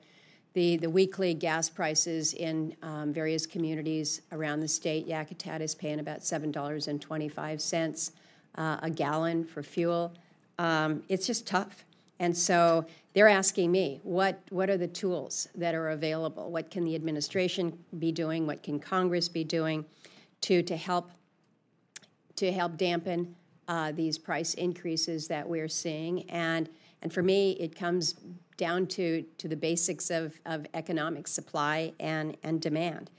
the, 0.52 0.76
the 0.76 0.88
weekly 0.88 1.34
gas 1.34 1.68
prices 1.68 2.32
in 2.32 2.76
um, 2.80 3.12
various 3.12 3.44
communities 3.44 4.22
around 4.30 4.60
the 4.60 4.68
state. 4.68 5.08
Yakutat 5.08 5.60
is 5.60 5.74
paying 5.74 5.98
about 5.98 6.20
$7.25 6.20 8.10
uh, 8.56 8.78
a 8.82 8.90
gallon 8.90 9.44
for 9.44 9.62
fuel. 9.62 10.12
Um, 10.58 11.02
it's 11.08 11.26
just 11.26 11.46
tough. 11.46 11.84
And 12.18 12.36
so 12.36 12.86
they're 13.12 13.28
asking 13.28 13.72
me, 13.72 14.00
what, 14.02 14.40
what 14.50 14.70
are 14.70 14.76
the 14.76 14.86
tools 14.86 15.48
that 15.54 15.74
are 15.74 15.90
available? 15.90 16.50
What 16.50 16.70
can 16.70 16.84
the 16.84 16.94
administration 16.94 17.78
be 17.98 18.12
doing? 18.12 18.46
What 18.46 18.62
can 18.62 18.78
Congress 18.78 19.28
be 19.28 19.44
doing 19.44 19.84
to, 20.42 20.62
to, 20.62 20.76
help, 20.76 21.10
to 22.36 22.52
help 22.52 22.76
dampen 22.76 23.34
uh, 23.66 23.92
these 23.92 24.18
price 24.18 24.54
increases 24.54 25.28
that 25.28 25.48
we're 25.48 25.68
seeing? 25.68 26.28
And, 26.30 26.68
and 27.02 27.12
for 27.12 27.22
me, 27.22 27.52
it 27.52 27.76
comes 27.76 28.14
down 28.56 28.86
to, 28.86 29.24
to 29.38 29.48
the 29.48 29.56
basics 29.56 30.10
of, 30.10 30.40
of 30.46 30.66
economic 30.74 31.26
supply 31.26 31.92
and, 31.98 32.36
and 32.44 32.60
demand. 32.60 33.10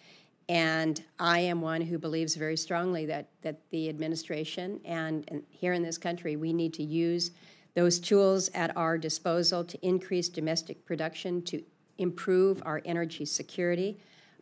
And 0.47 1.03
I 1.19 1.39
am 1.39 1.61
one 1.61 1.81
who 1.81 1.97
believes 1.97 2.35
very 2.35 2.57
strongly 2.57 3.05
that, 3.07 3.29
that 3.41 3.59
the 3.71 3.89
administration 3.89 4.79
and, 4.85 5.23
and 5.29 5.43
here 5.49 5.73
in 5.73 5.81
this 5.81 5.97
country, 5.97 6.35
we 6.35 6.53
need 6.53 6.73
to 6.75 6.83
use 6.83 7.31
those 7.73 7.99
tools 7.99 8.49
at 8.53 8.75
our 8.77 8.97
disposal 8.97 9.63
to 9.63 9.85
increase 9.85 10.29
domestic 10.29 10.85
production, 10.85 11.41
to 11.43 11.63
improve 11.97 12.61
our 12.65 12.81
energy 12.85 13.25
security, 13.25 13.97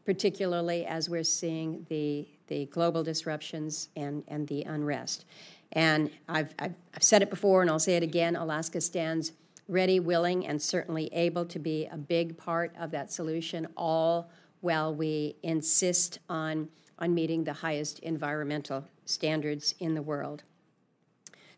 particularly 0.05 0.85
as 0.85 1.09
we're 1.09 1.23
seeing 1.23 1.85
the, 1.89 2.27
the 2.47 2.65
global 2.65 3.01
disruptions 3.03 3.89
and, 3.95 4.23
and 4.27 4.47
the 4.47 4.63
unrest. 4.63 5.25
And 5.71 6.11
I've, 6.27 6.53
I've, 6.59 6.75
I've 6.93 7.03
said 7.03 7.21
it 7.21 7.29
before 7.29 7.61
and 7.61 7.71
I'll 7.71 7.79
say 7.79 7.95
it 7.95 8.03
again 8.03 8.35
Alaska 8.35 8.81
stands 8.81 9.31
ready, 9.67 9.99
willing, 9.99 10.45
and 10.45 10.61
certainly 10.61 11.09
able 11.13 11.45
to 11.45 11.57
be 11.57 11.87
a 11.87 11.97
big 11.97 12.37
part 12.37 12.73
of 12.77 12.91
that 12.91 13.11
solution, 13.11 13.65
all 13.77 14.29
while 14.63 14.95
we 14.95 15.36
insist 15.43 16.19
on, 16.30 16.69
on 16.97 17.13
meeting 17.13 17.43
the 17.43 17.52
highest 17.52 17.99
environmental 17.99 18.86
standards 19.04 19.76
in 19.80 19.93
the 19.93 20.02
world. 20.02 20.43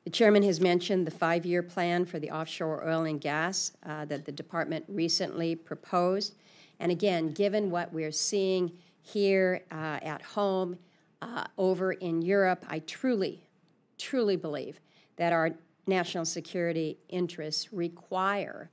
The 0.06 0.10
chairman 0.10 0.42
has 0.42 0.60
mentioned 0.60 1.06
the 1.06 1.12
five 1.12 1.46
year 1.46 1.62
plan 1.62 2.06
for 2.06 2.18
the 2.18 2.32
offshore 2.32 2.88
oil 2.88 3.04
and 3.04 3.22
gas 3.22 3.74
uh, 3.86 4.06
that 4.06 4.26
the 4.26 4.32
department 4.32 4.86
recently 4.88 5.56
proposed. 5.56 6.34
And 6.80 6.92
again, 6.92 7.30
given 7.30 7.70
what 7.70 7.94
we're 7.94 8.12
seeing 8.12 8.72
here 9.04 9.64
uh, 9.72 10.00
at 10.02 10.24
home, 10.24 10.80
uh, 11.22 11.46
over 11.60 11.92
in 11.94 12.24
Europe, 12.24 12.66
I 12.68 12.80
truly, 12.80 13.48
truly 14.00 14.36
believe 14.36 14.80
that 15.18 15.32
our 15.32 15.52
national 15.86 16.26
security 16.26 16.98
interests 17.10 17.72
require 17.72 18.72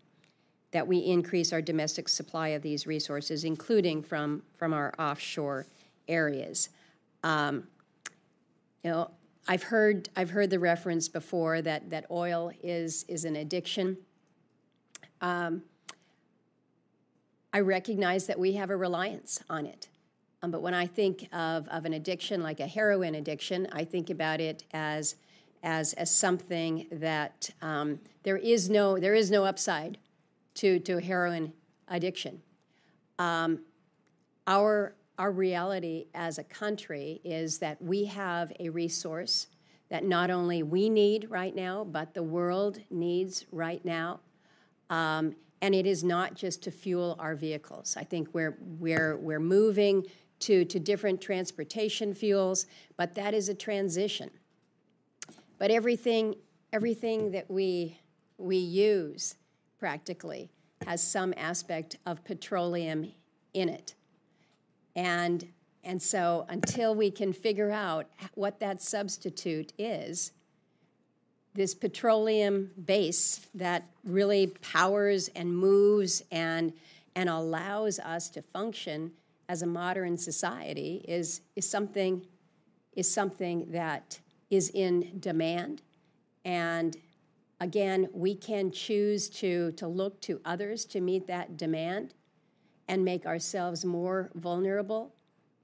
that 0.73 0.87
we 0.87 0.99
increase 0.99 1.53
our 1.53 1.63
domestic 1.63 2.09
supply 2.09 2.49
of 2.49 2.63
these 2.63 2.87
resources, 2.87 3.45
including 3.45 4.03
from, 4.03 4.43
from 4.57 4.73
our 4.73 4.93
offshore 4.99 5.67
areas. 6.09 6.71
Um, 7.23 7.69
you 8.83 8.91
know, 8.91 9.11
I've 9.47 9.65
heard 9.65 10.09
I've 10.17 10.31
heard 10.31 10.51
the 10.51 10.59
reference 10.59 11.09
before 11.09 11.63
that 11.63 11.91
that 11.91 12.07
oil 12.11 12.53
is 12.63 13.05
is 13.09 13.25
an 13.25 13.37
addiction. 13.37 13.97
Um, 15.21 15.63
I 17.53 17.61
recognize 17.61 18.27
that 18.27 18.39
we 18.39 18.53
have 18.55 18.71
a 18.71 18.77
reliance 18.77 19.41
on 19.51 19.67
it. 19.67 19.89
Um, 20.43 20.51
but 20.51 20.63
when 20.63 20.75
I 20.75 20.87
think 20.87 21.29
of, 21.33 21.69
of 21.69 21.85
an 21.85 21.93
addiction 21.93 22.43
like 22.43 22.61
a 22.61 22.67
heroin 22.67 23.15
addiction, 23.15 23.69
I 23.73 23.85
think 23.85 24.11
about 24.11 24.41
it 24.41 24.65
as 24.73 25.17
as 25.63 25.93
as 25.95 26.15
something 26.15 26.87
that 26.91 27.51
um, 27.61 28.01
there 28.23 28.37
is 28.37 28.71
no 28.71 28.99
there 28.99 29.15
is 29.15 29.31
no 29.31 29.45
upside 29.45 29.99
to 30.55 30.79
to 30.81 31.01
heroin 31.01 31.53
addiction. 31.89 32.43
Um, 33.19 33.61
our 34.47 34.95
our 35.19 35.31
reality 35.31 36.07
as 36.15 36.39
a 36.39 36.45
country 36.45 37.21
is 37.25 37.59
that 37.59 37.81
we 37.83 38.07
have 38.07 38.53
a 38.59 38.69
resource 38.71 39.47
that 39.91 40.05
not 40.05 40.31
only 40.31 40.63
we 40.63 40.89
need 40.89 41.31
right 41.31 41.55
now, 41.55 41.85
but 41.85 42.15
the 42.15 42.23
world 42.23 42.81
needs 42.91 43.45
right 43.53 43.85
now. 43.85 44.21
Um, 44.89 45.37
and 45.61 45.75
it 45.75 45.87
is 45.87 46.03
not 46.03 46.35
just 46.35 46.63
to 46.63 46.71
fuel 46.71 47.15
our 47.19 47.37
vehicles. 47.37 47.97
I 47.97 48.05
think 48.05 48.29
we're 48.33 48.57
we're 48.61 49.17
we're 49.17 49.41
moving 49.41 50.07
to 50.41 50.65
to 50.65 50.81
different 50.81 51.21
transportation 51.21 52.15
fuels, 52.15 52.67
but 52.97 53.15
that 53.15 53.35
is 53.35 53.49
a 53.49 53.55
transition. 53.55 54.31
But 55.63 55.71
everything, 55.71 56.35
everything 56.73 57.31
that 57.31 57.49
we, 57.49 57.97
we 58.37 58.57
use 58.57 59.37
practically 59.83 60.49
has 60.87 61.03
some 61.03 61.35
aspect 61.37 61.97
of 62.07 62.23
petroleum 62.23 63.11
in 63.53 63.69
it. 63.69 63.97
And, 64.95 65.45
and 65.83 66.01
so 66.01 66.47
until 66.49 66.95
we 66.95 67.11
can 67.11 67.33
figure 67.33 67.73
out 67.73 68.07
what 68.35 68.61
that 68.61 68.81
substitute 68.81 69.73
is, 69.77 70.31
this 71.55 71.75
petroleum 71.75 72.71
base 72.87 73.49
that 73.57 73.83
really 74.05 74.47
powers 74.47 75.27
and 75.35 75.53
moves 75.53 76.23
and, 76.31 76.73
and 77.17 77.29
allows 77.29 77.99
us 77.99 78.31
to 78.31 78.41
function 78.41 79.11
as 79.49 79.63
a 79.63 79.67
modern 79.67 80.17
society 80.17 81.05
is, 81.09 81.41
is, 81.57 81.69
something, 81.69 82.25
is 82.95 83.13
something 83.13 83.67
that 83.73 84.21
is 84.49 84.71
in 84.71 85.19
demand. 85.19 85.83
And 86.45 86.97
again, 87.63 88.09
we 88.13 88.35
can 88.35 88.73
choose 88.73 89.29
to, 89.29 89.71
to 89.73 89.87
look 89.87 90.21
to 90.21 90.41
others 90.45 90.85
to 90.85 91.01
meet 91.01 91.29
that 91.29 91.57
demand 91.57 92.13
and 92.89 93.05
make 93.05 93.25
ourselves 93.25 93.85
more 93.85 94.31
vulnerable, 94.35 95.15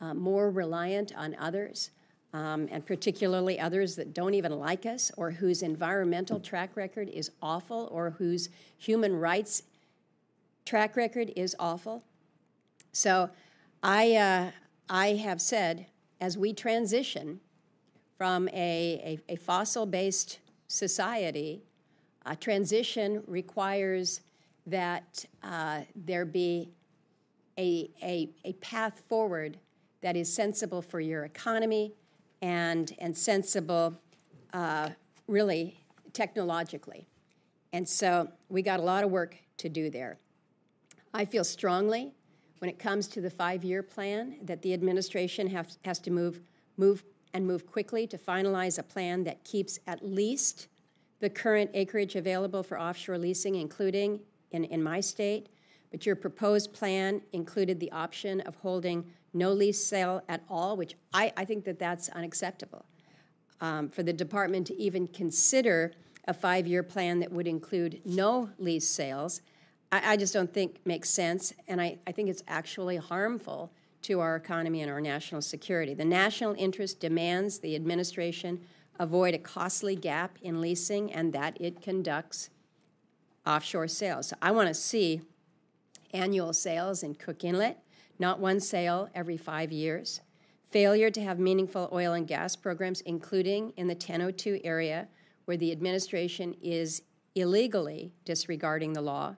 uh, 0.01 0.15
more 0.15 0.49
reliant 0.49 1.13
on 1.17 1.35
others, 1.41 1.91
um, 2.33 2.69
and 2.71 2.87
particularly 2.87 3.59
others 3.59 3.97
that 3.97 4.15
don't 4.15 4.35
even 4.35 4.53
like 4.53 4.87
us 4.87 5.11
or 5.17 5.33
whose 5.33 5.61
environmental 5.61 6.39
track 6.39 6.77
record 6.77 7.09
is 7.09 7.33
awful 7.43 7.89
or 7.91 8.11
whose 8.11 8.49
human 8.77 9.17
rights 9.17 9.65
track 10.65 10.95
record 10.95 11.33
is 11.35 11.57
awful. 11.59 12.05
So 12.93 13.29
I, 13.83 14.15
uh, 14.15 14.51
I 14.89 15.15
have 15.15 15.41
said 15.41 15.87
as 16.21 16.39
we 16.39 16.53
transition 16.53 17.41
from 18.17 18.49
a, 18.51 19.19
a, 19.29 19.33
a 19.33 19.37
fossil 19.37 19.85
based 19.85 20.39
society, 20.69 21.65
a 22.29 22.37
transition 22.37 23.23
requires 23.27 24.21
that 24.67 25.25
uh, 25.43 25.81
there 25.97 26.25
be 26.25 26.69
a, 27.59 27.91
a, 28.03 28.31
a 28.45 28.53
path 28.55 29.03
forward 29.09 29.59
that 30.03 30.15
is 30.15 30.33
sensible 30.33 30.83
for 30.83 31.01
your 31.01 31.25
economy 31.25 31.95
and, 32.43 32.95
and 32.99 33.17
sensible, 33.17 33.99
uh, 34.53 34.91
really, 35.27 35.77
technologically. 36.13 37.07
And 37.73 37.89
so 37.89 38.29
we 38.49 38.63
got 38.63 38.79
a 38.79 38.83
lot 38.83 39.05
of 39.05 39.11
work 39.11 39.37
to 39.57 39.69
do 39.69 39.91
there. 39.91 40.19
I 41.13 41.25
feel 41.25 41.45
strongly 41.45 42.13
when 42.59 42.69
it 42.69 42.79
comes 42.79 43.09
to 43.09 43.21
the 43.21 43.31
five 43.31 43.65
year 43.65 43.83
plan 43.83 44.37
that 44.43 44.63
the 44.63 44.75
administration 44.75 45.49
have, 45.49 45.69
has 45.85 45.99
to 46.01 46.11
move, 46.11 46.41
move 46.77 47.05
and 47.33 47.47
move 47.47 47.67
quickly 47.67 48.07
to 48.07 48.19
finalize 48.19 48.79
a 48.79 48.83
plan 48.83 49.25
that 49.25 49.43
keeps 49.45 49.79
at 49.87 50.07
least 50.07 50.69
the 51.21 51.31
current 51.31 51.71
acreage 51.75 52.17
available 52.17 52.63
for 52.63 52.81
offshore 52.81 53.19
leasing, 53.19 53.57
including 53.57 54.21
in, 54.53 54.65
in 54.65 54.83
my 54.83 55.01
state. 55.01 55.49
But 55.91 56.07
your 56.07 56.17
proposed 56.17 56.73
plan 56.73 57.23
included 57.33 57.81
the 57.81 57.91
option 57.93 58.41
of 58.43 58.57
holding 58.57 59.05
no 59.33 59.53
lease 59.53 59.85
sale 59.85 60.23
at 60.29 60.43
all, 60.49 60.77
which 60.77 60.95
I, 61.13 61.33
I 61.37 61.45
think 61.45 61.65
that 61.65 61.79
that's 61.79 62.09
unacceptable. 62.11 62.85
Um, 63.61 63.89
for 63.89 64.03
the 64.03 64.13
department 64.13 64.67
to 64.69 64.77
even 64.81 65.07
consider 65.09 65.93
a 66.27 66.35
five-year 66.35 66.83
plan 66.83 67.21
that 67.21 67.33
would 67.33 67.47
include 67.47 68.01
no 68.05 68.51
lease 68.59 68.89
sales, 68.89 69.41
I, 69.91 70.13
I 70.13 70.17
just 70.17 70.35
don't 70.35 70.53
think 70.53 70.81
makes 70.85 71.11
sense, 71.11 71.53
and 71.67 71.81
I, 71.81 71.99
I 72.07 72.13
think 72.13 72.29
it's 72.29 72.43
actually 72.47 72.97
harmful 72.97 73.73
to 74.03 74.21
our 74.21 74.37
economy 74.37 74.83
and 74.83 74.91
our 74.91 75.01
national 75.01 75.43
security. 75.43 75.95
The 75.95 76.05
national 76.05 76.55
interest 76.57 77.01
demands 77.01 77.59
the 77.59 77.75
administration 77.75 78.61
avoid 78.99 79.35
a 79.35 79.39
costly 79.39 79.97
gap 79.97 80.39
in 80.43 80.61
leasing 80.61 81.13
and 81.13 81.33
that 81.33 81.57
it 81.61 81.81
conducts 81.81 82.51
offshore 83.47 83.89
sales. 83.89 84.29
So 84.29 84.37
I 84.43 84.51
want 84.51 84.69
to 84.69 84.75
see 84.75 85.23
annual 86.13 86.53
sales 86.53 87.03
in 87.03 87.15
Cook 87.15 87.45
Inlet, 87.45 87.79
not 88.19 88.41
one 88.41 88.61
sale 88.61 89.09
every 89.15 89.37
five 89.37 89.73
years. 89.73 90.21
Failure 90.71 91.11
to 91.11 91.23
have 91.23 91.39
meaningful 91.39 91.89
oil 91.93 92.13
and 92.13 92.27
gas 92.27 92.55
programs, 92.57 93.01
including 93.03 93.73
in 93.77 93.87
the 93.87 93.95
1002 93.95 94.61
area, 94.65 95.09
where 95.47 95.57
the 95.57 95.73
administration 95.73 96.55
is 96.61 97.03
illegally 97.35 98.13
disregarding 98.25 98.93
the 98.93 99.01
law 99.01 99.37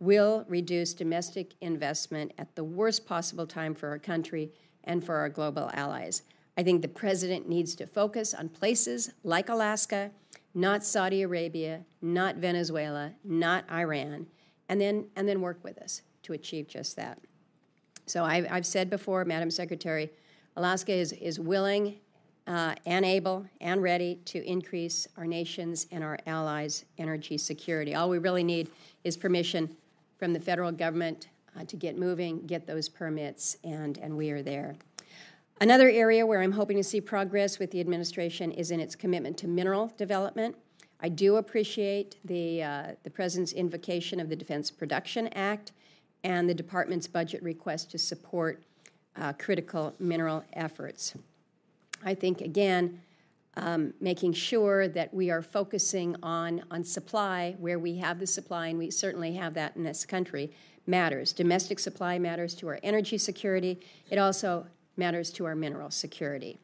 will 0.00 0.44
reduce 0.48 0.94
domestic 0.94 1.54
investment 1.60 2.32
at 2.36 2.56
the 2.56 2.64
worst 2.64 3.06
possible 3.06 3.46
time 3.46 3.72
for 3.72 3.88
our 3.88 3.98
country 3.98 4.50
and 4.82 5.04
for 5.04 5.14
our 5.14 5.28
global 5.28 5.70
allies. 5.74 6.22
I 6.56 6.62
think 6.62 6.82
the 6.82 6.88
president 6.88 7.48
needs 7.48 7.74
to 7.76 7.86
focus 7.86 8.34
on 8.34 8.48
places 8.48 9.12
like 9.24 9.48
Alaska, 9.48 10.10
not 10.54 10.84
Saudi 10.84 11.22
Arabia, 11.22 11.84
not 12.02 12.36
Venezuela, 12.36 13.12
not 13.24 13.64
Iran, 13.70 14.26
and 14.68 14.80
then, 14.80 15.06
and 15.16 15.26
then 15.26 15.40
work 15.40 15.62
with 15.64 15.78
us 15.78 16.02
to 16.24 16.32
achieve 16.34 16.68
just 16.68 16.96
that. 16.96 17.18
So 18.06 18.24
I've, 18.24 18.46
I've 18.50 18.66
said 18.66 18.90
before, 18.90 19.24
Madam 19.24 19.50
Secretary, 19.50 20.10
Alaska 20.56 20.92
is, 20.92 21.12
is 21.12 21.40
willing 21.40 21.96
uh, 22.46 22.74
and 22.84 23.04
able 23.04 23.46
and 23.60 23.82
ready 23.82 24.16
to 24.26 24.44
increase 24.44 25.06
our 25.16 25.26
nation's 25.26 25.86
and 25.90 26.02
our 26.02 26.18
allies' 26.26 26.84
energy 26.98 27.38
security. 27.38 27.94
All 27.94 28.10
we 28.10 28.18
really 28.18 28.44
need 28.44 28.70
is 29.04 29.16
permission 29.16 29.74
from 30.18 30.32
the 30.32 30.40
federal 30.40 30.72
government 30.72 31.28
uh, 31.58 31.64
to 31.64 31.76
get 31.76 31.96
moving, 31.96 32.46
get 32.46 32.66
those 32.66 32.88
permits, 32.88 33.56
and, 33.64 33.98
and 33.98 34.16
we 34.16 34.30
are 34.30 34.42
there. 34.42 34.74
Another 35.62 35.88
area 35.88 36.26
where 36.26 36.42
I'm 36.42 36.50
hoping 36.50 36.76
to 36.78 36.82
see 36.82 37.00
progress 37.00 37.60
with 37.60 37.70
the 37.70 37.78
administration 37.78 38.50
is 38.50 38.72
in 38.72 38.80
its 38.80 38.96
commitment 38.96 39.38
to 39.38 39.46
mineral 39.46 39.92
development. 39.96 40.56
I 40.98 41.08
do 41.08 41.36
appreciate 41.36 42.16
the, 42.24 42.64
uh, 42.64 42.86
the 43.04 43.10
President's 43.10 43.52
invocation 43.52 44.18
of 44.18 44.28
the 44.28 44.34
Defense 44.34 44.72
Production 44.72 45.28
Act 45.28 45.70
and 46.24 46.50
the 46.50 46.54
Department's 46.54 47.06
budget 47.06 47.44
request 47.44 47.92
to 47.92 47.98
support 47.98 48.60
uh, 49.14 49.34
critical 49.34 49.94
mineral 50.00 50.42
efforts. 50.54 51.14
I 52.04 52.14
think, 52.16 52.40
again, 52.40 53.00
um, 53.56 53.94
making 54.00 54.32
sure 54.32 54.88
that 54.88 55.14
we 55.14 55.30
are 55.30 55.42
focusing 55.42 56.16
on, 56.24 56.64
on 56.72 56.82
supply 56.82 57.54
where 57.60 57.78
we 57.78 57.98
have 57.98 58.18
the 58.18 58.26
supply, 58.26 58.66
and 58.66 58.80
we 58.80 58.90
certainly 58.90 59.34
have 59.34 59.54
that 59.54 59.76
in 59.76 59.84
this 59.84 60.04
country, 60.04 60.50
matters. 60.88 61.32
Domestic 61.32 61.78
supply 61.78 62.18
matters 62.18 62.52
to 62.56 62.66
our 62.66 62.80
energy 62.82 63.16
security. 63.16 63.78
It 64.10 64.18
also 64.18 64.66
matters 64.96 65.30
to 65.32 65.44
our 65.44 65.54
mineral 65.54 65.90
security. 65.90 66.58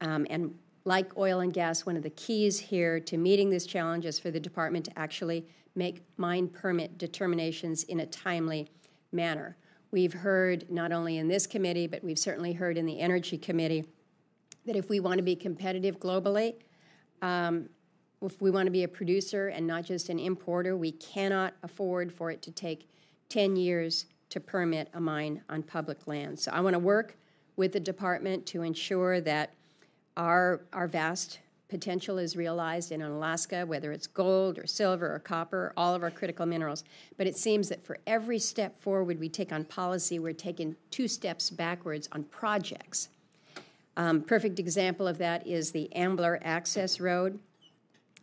Um, 0.00 0.26
and 0.30 0.54
like 0.84 1.16
oil 1.16 1.40
and 1.40 1.52
gas, 1.52 1.84
one 1.84 1.96
of 1.96 2.02
the 2.02 2.10
keys 2.10 2.58
here 2.58 2.98
to 3.00 3.16
meeting 3.16 3.50
this 3.50 3.66
challenge 3.66 4.06
is 4.06 4.18
for 4.18 4.30
the 4.30 4.40
department 4.40 4.86
to 4.86 4.98
actually 4.98 5.46
make 5.74 6.02
mine 6.16 6.48
permit 6.48 6.98
determinations 6.98 7.84
in 7.84 8.00
a 8.00 8.06
timely 8.06 8.68
manner. 9.12 9.56
We've 9.90 10.12
heard 10.12 10.70
not 10.70 10.92
only 10.92 11.18
in 11.18 11.28
this 11.28 11.46
committee, 11.46 11.86
but 11.86 12.02
we've 12.02 12.18
certainly 12.18 12.52
heard 12.52 12.78
in 12.78 12.86
the 12.86 13.00
Energy 13.00 13.36
Committee 13.36 13.84
that 14.66 14.76
if 14.76 14.88
we 14.88 15.00
want 15.00 15.18
to 15.18 15.22
be 15.22 15.36
competitive 15.36 15.98
globally, 15.98 16.54
um, 17.22 17.68
if 18.22 18.40
we 18.40 18.50
want 18.50 18.66
to 18.66 18.70
be 18.70 18.84
a 18.84 18.88
producer 18.88 19.48
and 19.48 19.66
not 19.66 19.84
just 19.84 20.08
an 20.08 20.18
importer, 20.18 20.76
we 20.76 20.92
cannot 20.92 21.54
afford 21.62 22.12
for 22.12 22.30
it 22.30 22.42
to 22.42 22.50
take 22.50 22.88
10 23.30 23.56
years 23.56 24.06
to 24.28 24.40
permit 24.40 24.88
a 24.94 25.00
mine 25.00 25.42
on 25.48 25.62
public 25.62 26.06
land. 26.06 26.38
So 26.38 26.52
I 26.52 26.60
want 26.60 26.74
to 26.74 26.78
work 26.78 27.16
with 27.56 27.72
the 27.72 27.80
department 27.80 28.46
to 28.46 28.62
ensure 28.62 29.20
that 29.20 29.54
our, 30.16 30.62
our 30.72 30.86
vast 30.88 31.40
potential 31.68 32.18
is 32.18 32.36
realized 32.36 32.92
in 32.92 33.00
Alaska, 33.00 33.64
whether 33.64 33.92
it's 33.92 34.06
gold 34.06 34.58
or 34.58 34.66
silver 34.66 35.14
or 35.14 35.18
copper, 35.20 35.72
all 35.76 35.94
of 35.94 36.02
our 36.02 36.10
critical 36.10 36.44
minerals. 36.44 36.84
But 37.16 37.26
it 37.26 37.36
seems 37.36 37.68
that 37.68 37.84
for 37.84 37.98
every 38.06 38.38
step 38.38 38.78
forward 38.78 39.20
we 39.20 39.28
take 39.28 39.52
on 39.52 39.64
policy, 39.64 40.18
we're 40.18 40.32
taking 40.32 40.76
two 40.90 41.08
steps 41.08 41.48
backwards 41.48 42.08
on 42.12 42.24
projects. 42.24 43.08
Um, 43.96 44.22
perfect 44.22 44.58
example 44.58 45.06
of 45.06 45.18
that 45.18 45.46
is 45.46 45.72
the 45.72 45.94
Ambler 45.94 46.40
Access 46.42 47.00
Road. 47.00 47.38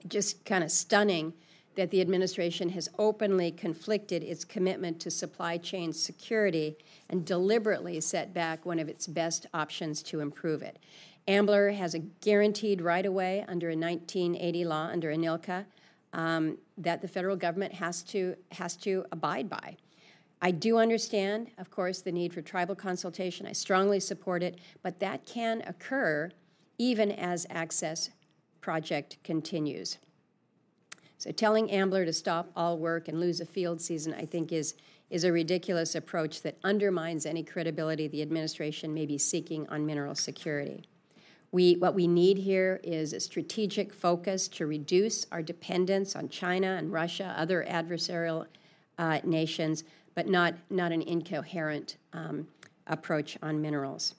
Just 0.08 0.46
kind 0.46 0.64
of 0.64 0.72
stunning 0.72 1.34
that 1.78 1.92
the 1.92 2.02
administration 2.02 2.70
has 2.70 2.90
openly 2.98 3.52
conflicted 3.52 4.24
its 4.24 4.44
commitment 4.44 5.00
to 5.00 5.12
supply 5.12 5.58
chain 5.58 5.94
security 5.94 6.76
and 7.08 7.24
deliberately 7.24 8.02
set 8.02 8.34
back 8.34 8.66
one 8.66 8.80
of 8.80 8.90
its 8.90 9.06
best 9.06 9.46
options 9.54 10.02
to 10.02 10.20
improve 10.20 10.64
it. 10.64 10.80
Ambler 11.28 11.70
has 11.72 11.94
a 11.94 12.00
guaranteed 12.00 12.82
right 12.82 13.06
of 13.06 13.14
way 13.14 13.46
under 13.48 13.70
a 13.70 13.76
1980 13.76 14.66
law, 14.66 14.88
under 14.92 15.12
ANILCA, 15.12 15.66
um, 16.14 16.58
that 16.80 17.02
the 17.02 17.08
federal 17.08 17.36
government 17.36 17.74
has 17.74 18.02
to, 18.02 18.36
has 18.54 18.76
to 18.78 19.06
abide 19.12 19.48
by. 19.48 19.78
I 20.42 20.52
do 20.52 20.80
understand, 20.80 21.52
of 21.60 21.70
course, 21.70 22.02
the 22.02 22.12
need 22.12 22.34
for 22.34 22.42
tribal 22.42 22.76
consultation. 22.76 23.46
I 23.46 23.52
strongly 23.52 24.00
support 24.00 24.42
it, 24.42 24.58
but 24.82 25.00
that 25.00 25.26
can 25.28 25.62
occur 25.68 26.32
even 26.80 27.12
as 27.12 27.46
access 27.52 28.10
project 28.62 29.18
continues. 29.24 30.00
So 31.18 31.32
telling 31.32 31.72
Ambler 31.72 32.06
to 32.06 32.14
stop 32.14 32.52
all 32.56 32.78
work 32.78 33.08
and 33.08 33.20
lose 33.20 33.42
a 33.42 33.46
field 33.46 33.82
season, 33.82 34.14
I 34.14 34.26
think, 34.26 34.52
is, 34.52 34.76
is 35.10 35.24
a 35.24 35.32
ridiculous 35.32 35.96
approach 35.96 36.42
that 36.44 36.58
undermines 36.64 37.26
any 37.26 37.44
credibility 37.44 38.08
the 38.08 38.22
administration 38.22 38.94
may 38.94 39.06
be 39.06 39.18
seeking 39.18 39.68
on 39.70 39.86
mineral 39.86 40.16
security. 40.16 40.84
We, 41.52 41.76
what 41.78 41.96
we 41.96 42.08
need 42.08 42.38
here 42.38 42.80
is 42.84 43.14
a 43.14 43.20
strategic 43.20 43.94
focus 43.94 44.48
to 44.50 44.68
reduce 44.68 45.26
our 45.32 45.42
dependence 45.42 46.16
on 46.16 46.30
China 46.30 46.76
and 46.78 46.92
Russia, 46.92 47.34
other 47.38 47.66
adversarial 47.68 48.46
uh, 48.98 49.20
nations, 49.24 49.84
but 50.14 50.28
not, 50.28 50.56
not 50.70 50.92
an 50.92 51.02
incoherent 51.02 51.98
um, 52.14 52.48
approach 52.86 53.38
on 53.42 53.62
minerals. 53.62 54.16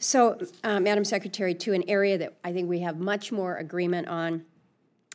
So, 0.00 0.38
uh, 0.64 0.80
Madam 0.80 1.04
Secretary, 1.04 1.54
to 1.54 1.72
an 1.72 1.82
area 1.88 2.18
that 2.18 2.34
I 2.44 2.52
think 2.52 2.68
we 2.68 2.80
have 2.80 2.98
much 2.98 3.32
more 3.32 3.56
agreement 3.56 4.08
on, 4.08 4.44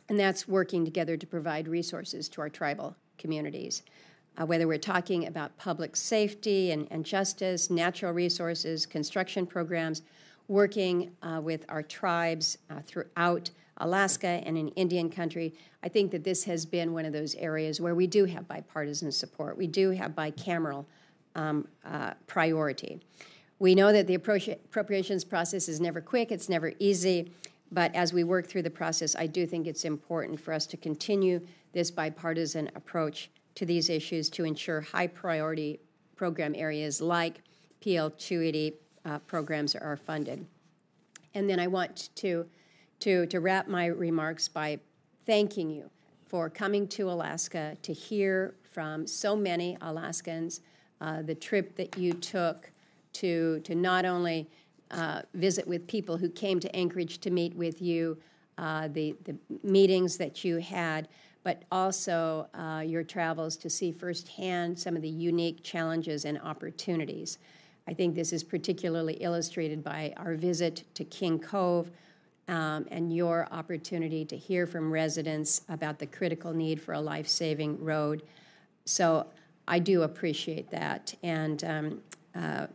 and 0.08 0.18
that's 0.18 0.46
working 0.46 0.84
together 0.84 1.16
to 1.16 1.26
provide 1.26 1.68
resources 1.68 2.28
to 2.30 2.40
our 2.40 2.48
tribal 2.48 2.96
communities. 3.18 3.82
Uh, 4.36 4.44
whether 4.44 4.66
we're 4.66 4.78
talking 4.78 5.26
about 5.26 5.56
public 5.58 5.94
safety 5.94 6.72
and, 6.72 6.88
and 6.90 7.04
justice, 7.04 7.70
natural 7.70 8.12
resources, 8.12 8.84
construction 8.84 9.46
programs, 9.46 10.02
working 10.48 11.12
uh, 11.22 11.40
with 11.42 11.64
our 11.68 11.82
tribes 11.82 12.58
uh, 12.68 12.80
throughout 12.84 13.50
Alaska 13.78 14.26
and 14.26 14.58
in 14.58 14.68
Indian 14.70 15.08
country, 15.08 15.54
I 15.82 15.88
think 15.88 16.10
that 16.10 16.24
this 16.24 16.44
has 16.44 16.66
been 16.66 16.92
one 16.92 17.04
of 17.04 17.12
those 17.12 17.34
areas 17.36 17.80
where 17.80 17.94
we 17.94 18.06
do 18.06 18.24
have 18.24 18.46
bipartisan 18.48 19.10
support. 19.12 19.56
We 19.56 19.66
do 19.66 19.90
have 19.90 20.12
bicameral 20.12 20.84
um, 21.34 21.68
uh, 21.84 22.14
priority. 22.26 23.00
We 23.58 23.74
know 23.74 23.92
that 23.92 24.06
the 24.06 24.14
appropriations 24.14 25.24
process 25.24 25.68
is 25.68 25.80
never 25.80 26.00
quick, 26.00 26.30
it's 26.32 26.48
never 26.48 26.72
easy, 26.78 27.32
but 27.74 27.92
as 27.94 28.12
we 28.12 28.22
work 28.22 28.46
through 28.46 28.62
the 28.62 28.70
process, 28.70 29.16
I 29.16 29.26
do 29.26 29.46
think 29.46 29.66
it's 29.66 29.84
important 29.84 30.38
for 30.38 30.54
us 30.54 30.64
to 30.68 30.76
continue 30.76 31.40
this 31.72 31.90
bipartisan 31.90 32.70
approach 32.76 33.30
to 33.56 33.66
these 33.66 33.90
issues 33.90 34.30
to 34.30 34.44
ensure 34.44 34.80
high 34.80 35.08
priority 35.08 35.80
program 36.14 36.54
areas 36.56 37.00
like 37.00 37.42
PL 37.82 38.10
280 38.10 38.76
uh, 39.04 39.18
programs 39.20 39.74
are 39.74 39.96
funded. 39.96 40.46
And 41.34 41.50
then 41.50 41.58
I 41.58 41.66
want 41.66 42.10
to, 42.16 42.46
to, 43.00 43.26
to 43.26 43.40
wrap 43.40 43.66
my 43.66 43.86
remarks 43.86 44.46
by 44.46 44.78
thanking 45.26 45.68
you 45.68 45.90
for 46.26 46.48
coming 46.48 46.86
to 46.88 47.10
Alaska 47.10 47.76
to 47.82 47.92
hear 47.92 48.54
from 48.62 49.04
so 49.06 49.34
many 49.34 49.76
Alaskans 49.80 50.60
uh, 51.00 51.22
the 51.22 51.34
trip 51.34 51.74
that 51.74 51.98
you 51.98 52.12
took 52.12 52.70
to, 53.14 53.60
to 53.60 53.74
not 53.74 54.04
only 54.04 54.48
uh, 54.90 55.22
visit 55.34 55.66
with 55.66 55.86
people 55.86 56.16
who 56.16 56.28
came 56.28 56.60
to 56.60 56.76
Anchorage 56.76 57.18
to 57.18 57.30
meet 57.30 57.54
with 57.54 57.80
you, 57.80 58.18
uh, 58.58 58.88
the, 58.88 59.16
the 59.24 59.36
meetings 59.62 60.16
that 60.18 60.44
you 60.44 60.58
had, 60.58 61.08
but 61.42 61.62
also 61.70 62.48
uh, 62.54 62.82
your 62.84 63.02
travels 63.02 63.56
to 63.56 63.68
see 63.68 63.92
firsthand 63.92 64.78
some 64.78 64.96
of 64.96 65.02
the 65.02 65.08
unique 65.08 65.62
challenges 65.62 66.24
and 66.24 66.40
opportunities 66.40 67.38
I 67.86 67.92
think 67.92 68.14
this 68.14 68.32
is 68.32 68.42
particularly 68.42 69.14
illustrated 69.14 69.84
by 69.84 70.14
our 70.16 70.34
visit 70.34 70.84
to 70.94 71.04
King 71.04 71.38
Cove 71.38 71.90
um, 72.48 72.86
and 72.90 73.14
your 73.14 73.46
opportunity 73.50 74.24
to 74.26 74.36
hear 74.36 74.66
from 74.66 74.90
residents 74.90 75.62
about 75.68 75.98
the 75.98 76.06
critical 76.06 76.52
need 76.52 76.80
for 76.80 76.94
a 76.94 77.00
life 77.00 77.28
saving 77.28 77.82
road. 77.82 78.22
So 78.86 79.26
I 79.68 79.78
do 79.78 80.02
appreciate 80.02 80.70
that 80.70 81.14
and 81.22 81.64
um, 81.64 82.02
uh, 82.34 82.66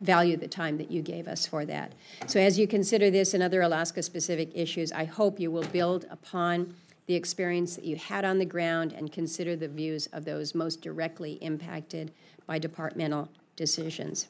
value 0.00 0.36
the 0.36 0.48
time 0.48 0.78
that 0.78 0.90
you 0.90 1.02
gave 1.02 1.26
us 1.26 1.46
for 1.46 1.64
that. 1.64 1.92
So, 2.26 2.38
as 2.40 2.58
you 2.58 2.66
consider 2.66 3.10
this 3.10 3.34
and 3.34 3.42
other 3.42 3.62
Alaska 3.62 4.02
specific 4.02 4.50
issues, 4.54 4.92
I 4.92 5.04
hope 5.04 5.40
you 5.40 5.50
will 5.50 5.64
build 5.64 6.06
upon 6.10 6.74
the 7.06 7.14
experience 7.14 7.76
that 7.76 7.84
you 7.84 7.96
had 7.96 8.24
on 8.24 8.38
the 8.38 8.44
ground 8.44 8.92
and 8.92 9.12
consider 9.12 9.56
the 9.56 9.68
views 9.68 10.08
of 10.12 10.24
those 10.24 10.54
most 10.54 10.82
directly 10.82 11.34
impacted 11.34 12.12
by 12.46 12.58
departmental 12.58 13.28
decisions. 13.54 14.28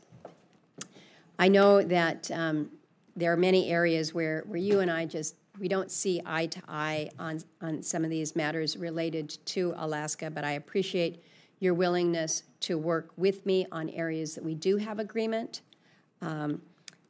I 1.39 1.49
know 1.49 1.83
that 1.83 2.31
um, 2.31 2.71
there 3.15 3.33
are 3.33 3.37
many 3.37 3.71
areas 3.71 4.15
where, 4.15 4.45
where 4.47 4.59
you 4.59 4.81
and 4.81 4.91
I 4.91 5.07
just 5.07 5.35
we 5.59 5.69
don't 5.69 5.91
see 5.91 6.21
eye 6.27 6.47
to 6.47 6.61
eye 6.69 7.11
on 7.19 7.41
on 7.63 7.83
some 7.83 8.05
of 8.05 8.11
these 8.11 8.37
matters 8.37 8.77
related 8.77 9.39
to 9.47 9.75
Alaska, 9.77 10.31
but 10.31 10.45
I 10.45 10.53
appreciate 10.53 11.23
your 11.59 11.75
willingness 11.75 12.43
to 12.61 12.77
work 12.77 13.11
with 13.17 13.45
me 13.47 13.67
on 13.73 13.89
areas 13.91 14.35
that 14.35 14.45
we 14.45 14.55
do 14.55 14.77
have 14.77 14.99
agreement. 14.99 15.63
Um, 16.21 16.63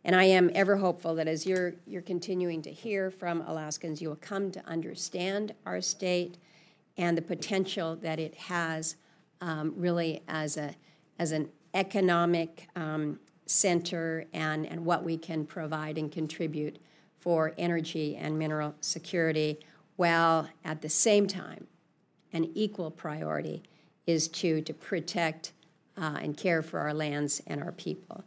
and 0.04 0.14
I 0.14 0.24
am 0.24 0.50
ever 0.54 0.76
hopeful 0.76 1.16
that 1.16 1.26
as 1.26 1.46
you're 1.46 1.74
you're 1.87 2.02
continuing 2.02 2.62
to 2.62 2.70
hear 2.70 3.11
from 3.11 3.40
Alaskans, 3.40 4.00
you 4.00 4.09
will 4.09 4.16
come 4.16 4.52
to 4.52 4.64
understand 4.66 5.52
our 5.64 5.80
state 5.80 6.38
and 6.96 7.18
the 7.18 7.22
potential 7.22 7.96
that 7.96 8.18
it 8.18 8.35
has, 8.35 8.96
um, 9.40 9.74
really 9.76 10.22
as 10.28 10.56
a 10.56 10.74
as 11.18 11.32
an 11.32 11.48
economic 11.74 12.68
um, 12.76 13.18
center 13.46 14.24
and, 14.32 14.66
and 14.66 14.85
what 14.85 15.04
we 15.04 15.16
can 15.16 15.44
provide 15.44 15.98
and 15.98 16.11
contribute 16.11 16.78
for 17.18 17.52
energy 17.59 18.16
and 18.16 18.38
mineral 18.38 18.74
security, 18.80 19.59
while 19.96 20.48
at 20.64 20.82
the 20.82 20.88
same 20.88 21.26
time, 21.26 21.66
an 22.32 22.44
equal 22.54 22.90
priority 22.90 23.62
is 24.07 24.29
to, 24.29 24.61
to 24.62 24.73
protect 24.73 25.53
uh, 25.97 26.19
and 26.21 26.37
care 26.37 26.62
for 26.62 26.79
our 26.81 26.95
lands 26.95 27.42
and 27.47 27.62
our 27.62 27.73
people. 27.73 28.25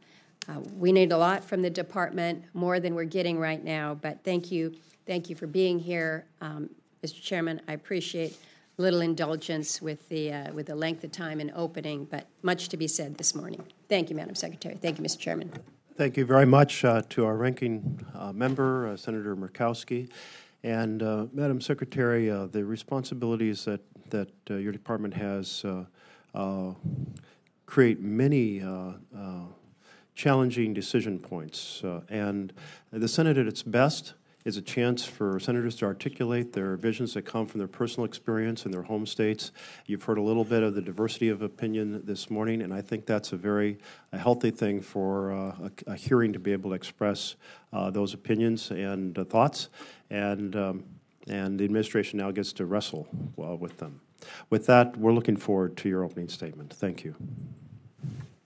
Uh, 0.48 0.60
we 0.78 0.92
need 0.92 1.12
a 1.12 1.18
lot 1.18 1.44
from 1.44 1.62
the 1.62 1.70
department, 1.70 2.44
more 2.54 2.80
than 2.80 2.96
we're 2.96 3.04
getting 3.04 3.40
right 3.40 3.64
now, 3.64 3.94
but 3.94 4.24
thank 4.24 4.52
you. 4.52 4.74
Thank 5.06 5.30
you 5.30 5.36
for 5.36 5.48
being 5.48 5.80
here, 5.80 6.26
um, 6.42 6.70
Mr. 7.04 7.22
Chairman. 7.22 7.62
I 7.68 7.74
appreciate 7.74 8.38
little 8.78 9.02
indulgence 9.02 9.82
with 9.82 10.08
the, 10.10 10.32
uh, 10.32 10.54
with 10.54 10.68
the 10.68 10.76
length 10.76 11.04
of 11.04 11.12
time 11.12 11.40
in 11.40 11.52
opening, 11.54 12.06
but 12.06 12.28
much 12.42 12.70
to 12.70 12.78
be 12.78 12.88
said 12.88 13.18
this 13.18 13.36
morning. 13.36 13.64
Thank 13.90 14.10
you, 14.10 14.16
Madam 14.16 14.36
Secretary. 14.36 14.76
Thank 14.76 14.98
you, 14.98 15.04
Mr. 15.04 15.20
Chairman. 15.20 15.52
Thank 15.96 16.16
you 16.16 16.26
very 16.26 16.46
much 16.46 16.86
uh, 16.86 17.02
to 17.10 17.26
our 17.26 17.36
ranking 17.36 18.00
uh, 18.16 18.32
member, 18.32 18.88
uh, 18.88 18.98
Senator 18.98 19.36
Murkowski. 19.36 20.10
And 20.64 21.02
Madam 21.34 21.62
Secretary, 21.62 22.28
the 22.28 22.66
responsibilities 22.66 23.64
that, 23.66 23.80
that 24.12 24.30
your 24.48 24.72
department 24.72 25.14
has 25.14 25.66
create 27.66 28.00
many 28.00 28.64
challenging 30.16 30.74
decision 30.74 31.20
points. 31.20 31.84
and 32.10 32.54
the 32.92 33.08
Senate 33.08 33.38
at 33.38 33.48
its 33.48 33.64
best 33.64 34.14
is 34.46 34.58
a 34.58 34.62
chance 34.62 35.06
for 35.06 35.40
senators 35.40 35.76
to 35.76 35.86
articulate 35.86 36.54
their 36.54 36.78
visions 36.78 37.14
that 37.14 37.24
come 37.24 37.46
from 37.46 37.58
their 37.60 37.68
personal 37.68 38.06
experience 38.06 38.66
in 38.66 38.72
their 38.72 38.84
home 38.84 39.06
states. 39.06 39.52
You've 39.86 40.04
heard 40.04 40.18
a 40.18 40.22
little 40.22 40.46
bit 40.46 40.64
of 40.64 40.76
the 40.76 40.82
diversity 40.82 41.30
of 41.30 41.42
opinion 41.42 42.02
this 42.06 42.30
morning, 42.30 42.62
and 42.62 42.74
I 42.74 42.82
think 42.82 43.06
that's 43.06 43.34
a 43.34 43.36
very 43.36 43.78
a 44.14 44.18
healthy 44.18 44.52
thing 44.52 44.82
for 44.82 45.34
uh, 45.34 45.70
a, 45.88 45.92
a, 45.92 45.96
hearing 45.96 46.32
to 46.34 46.40
be 46.40 46.54
able 46.54 46.72
to 46.72 46.76
express 46.76 47.36
uh, 47.74 47.90
those 47.92 48.14
opinions 48.14 48.72
and 48.72 49.18
uh, 49.20 49.26
thoughts. 49.26 49.70
And 50.10 50.56
um, 50.56 50.84
and 51.30 51.60
the 51.60 51.66
administration 51.66 52.18
now 52.18 52.32
gets 52.32 52.52
to 52.54 52.66
wrestle 52.66 53.08
well 53.36 53.58
with 53.58 53.78
them. 53.78 54.02
With 54.50 54.66
that, 54.66 54.98
we're 54.98 55.14
looking 55.14 55.38
forward 55.38 55.78
to 55.78 55.90
your 55.90 56.04
opening 56.04 56.28
statement. 56.28 56.74
Thank 56.74 57.04
you. 57.04 57.16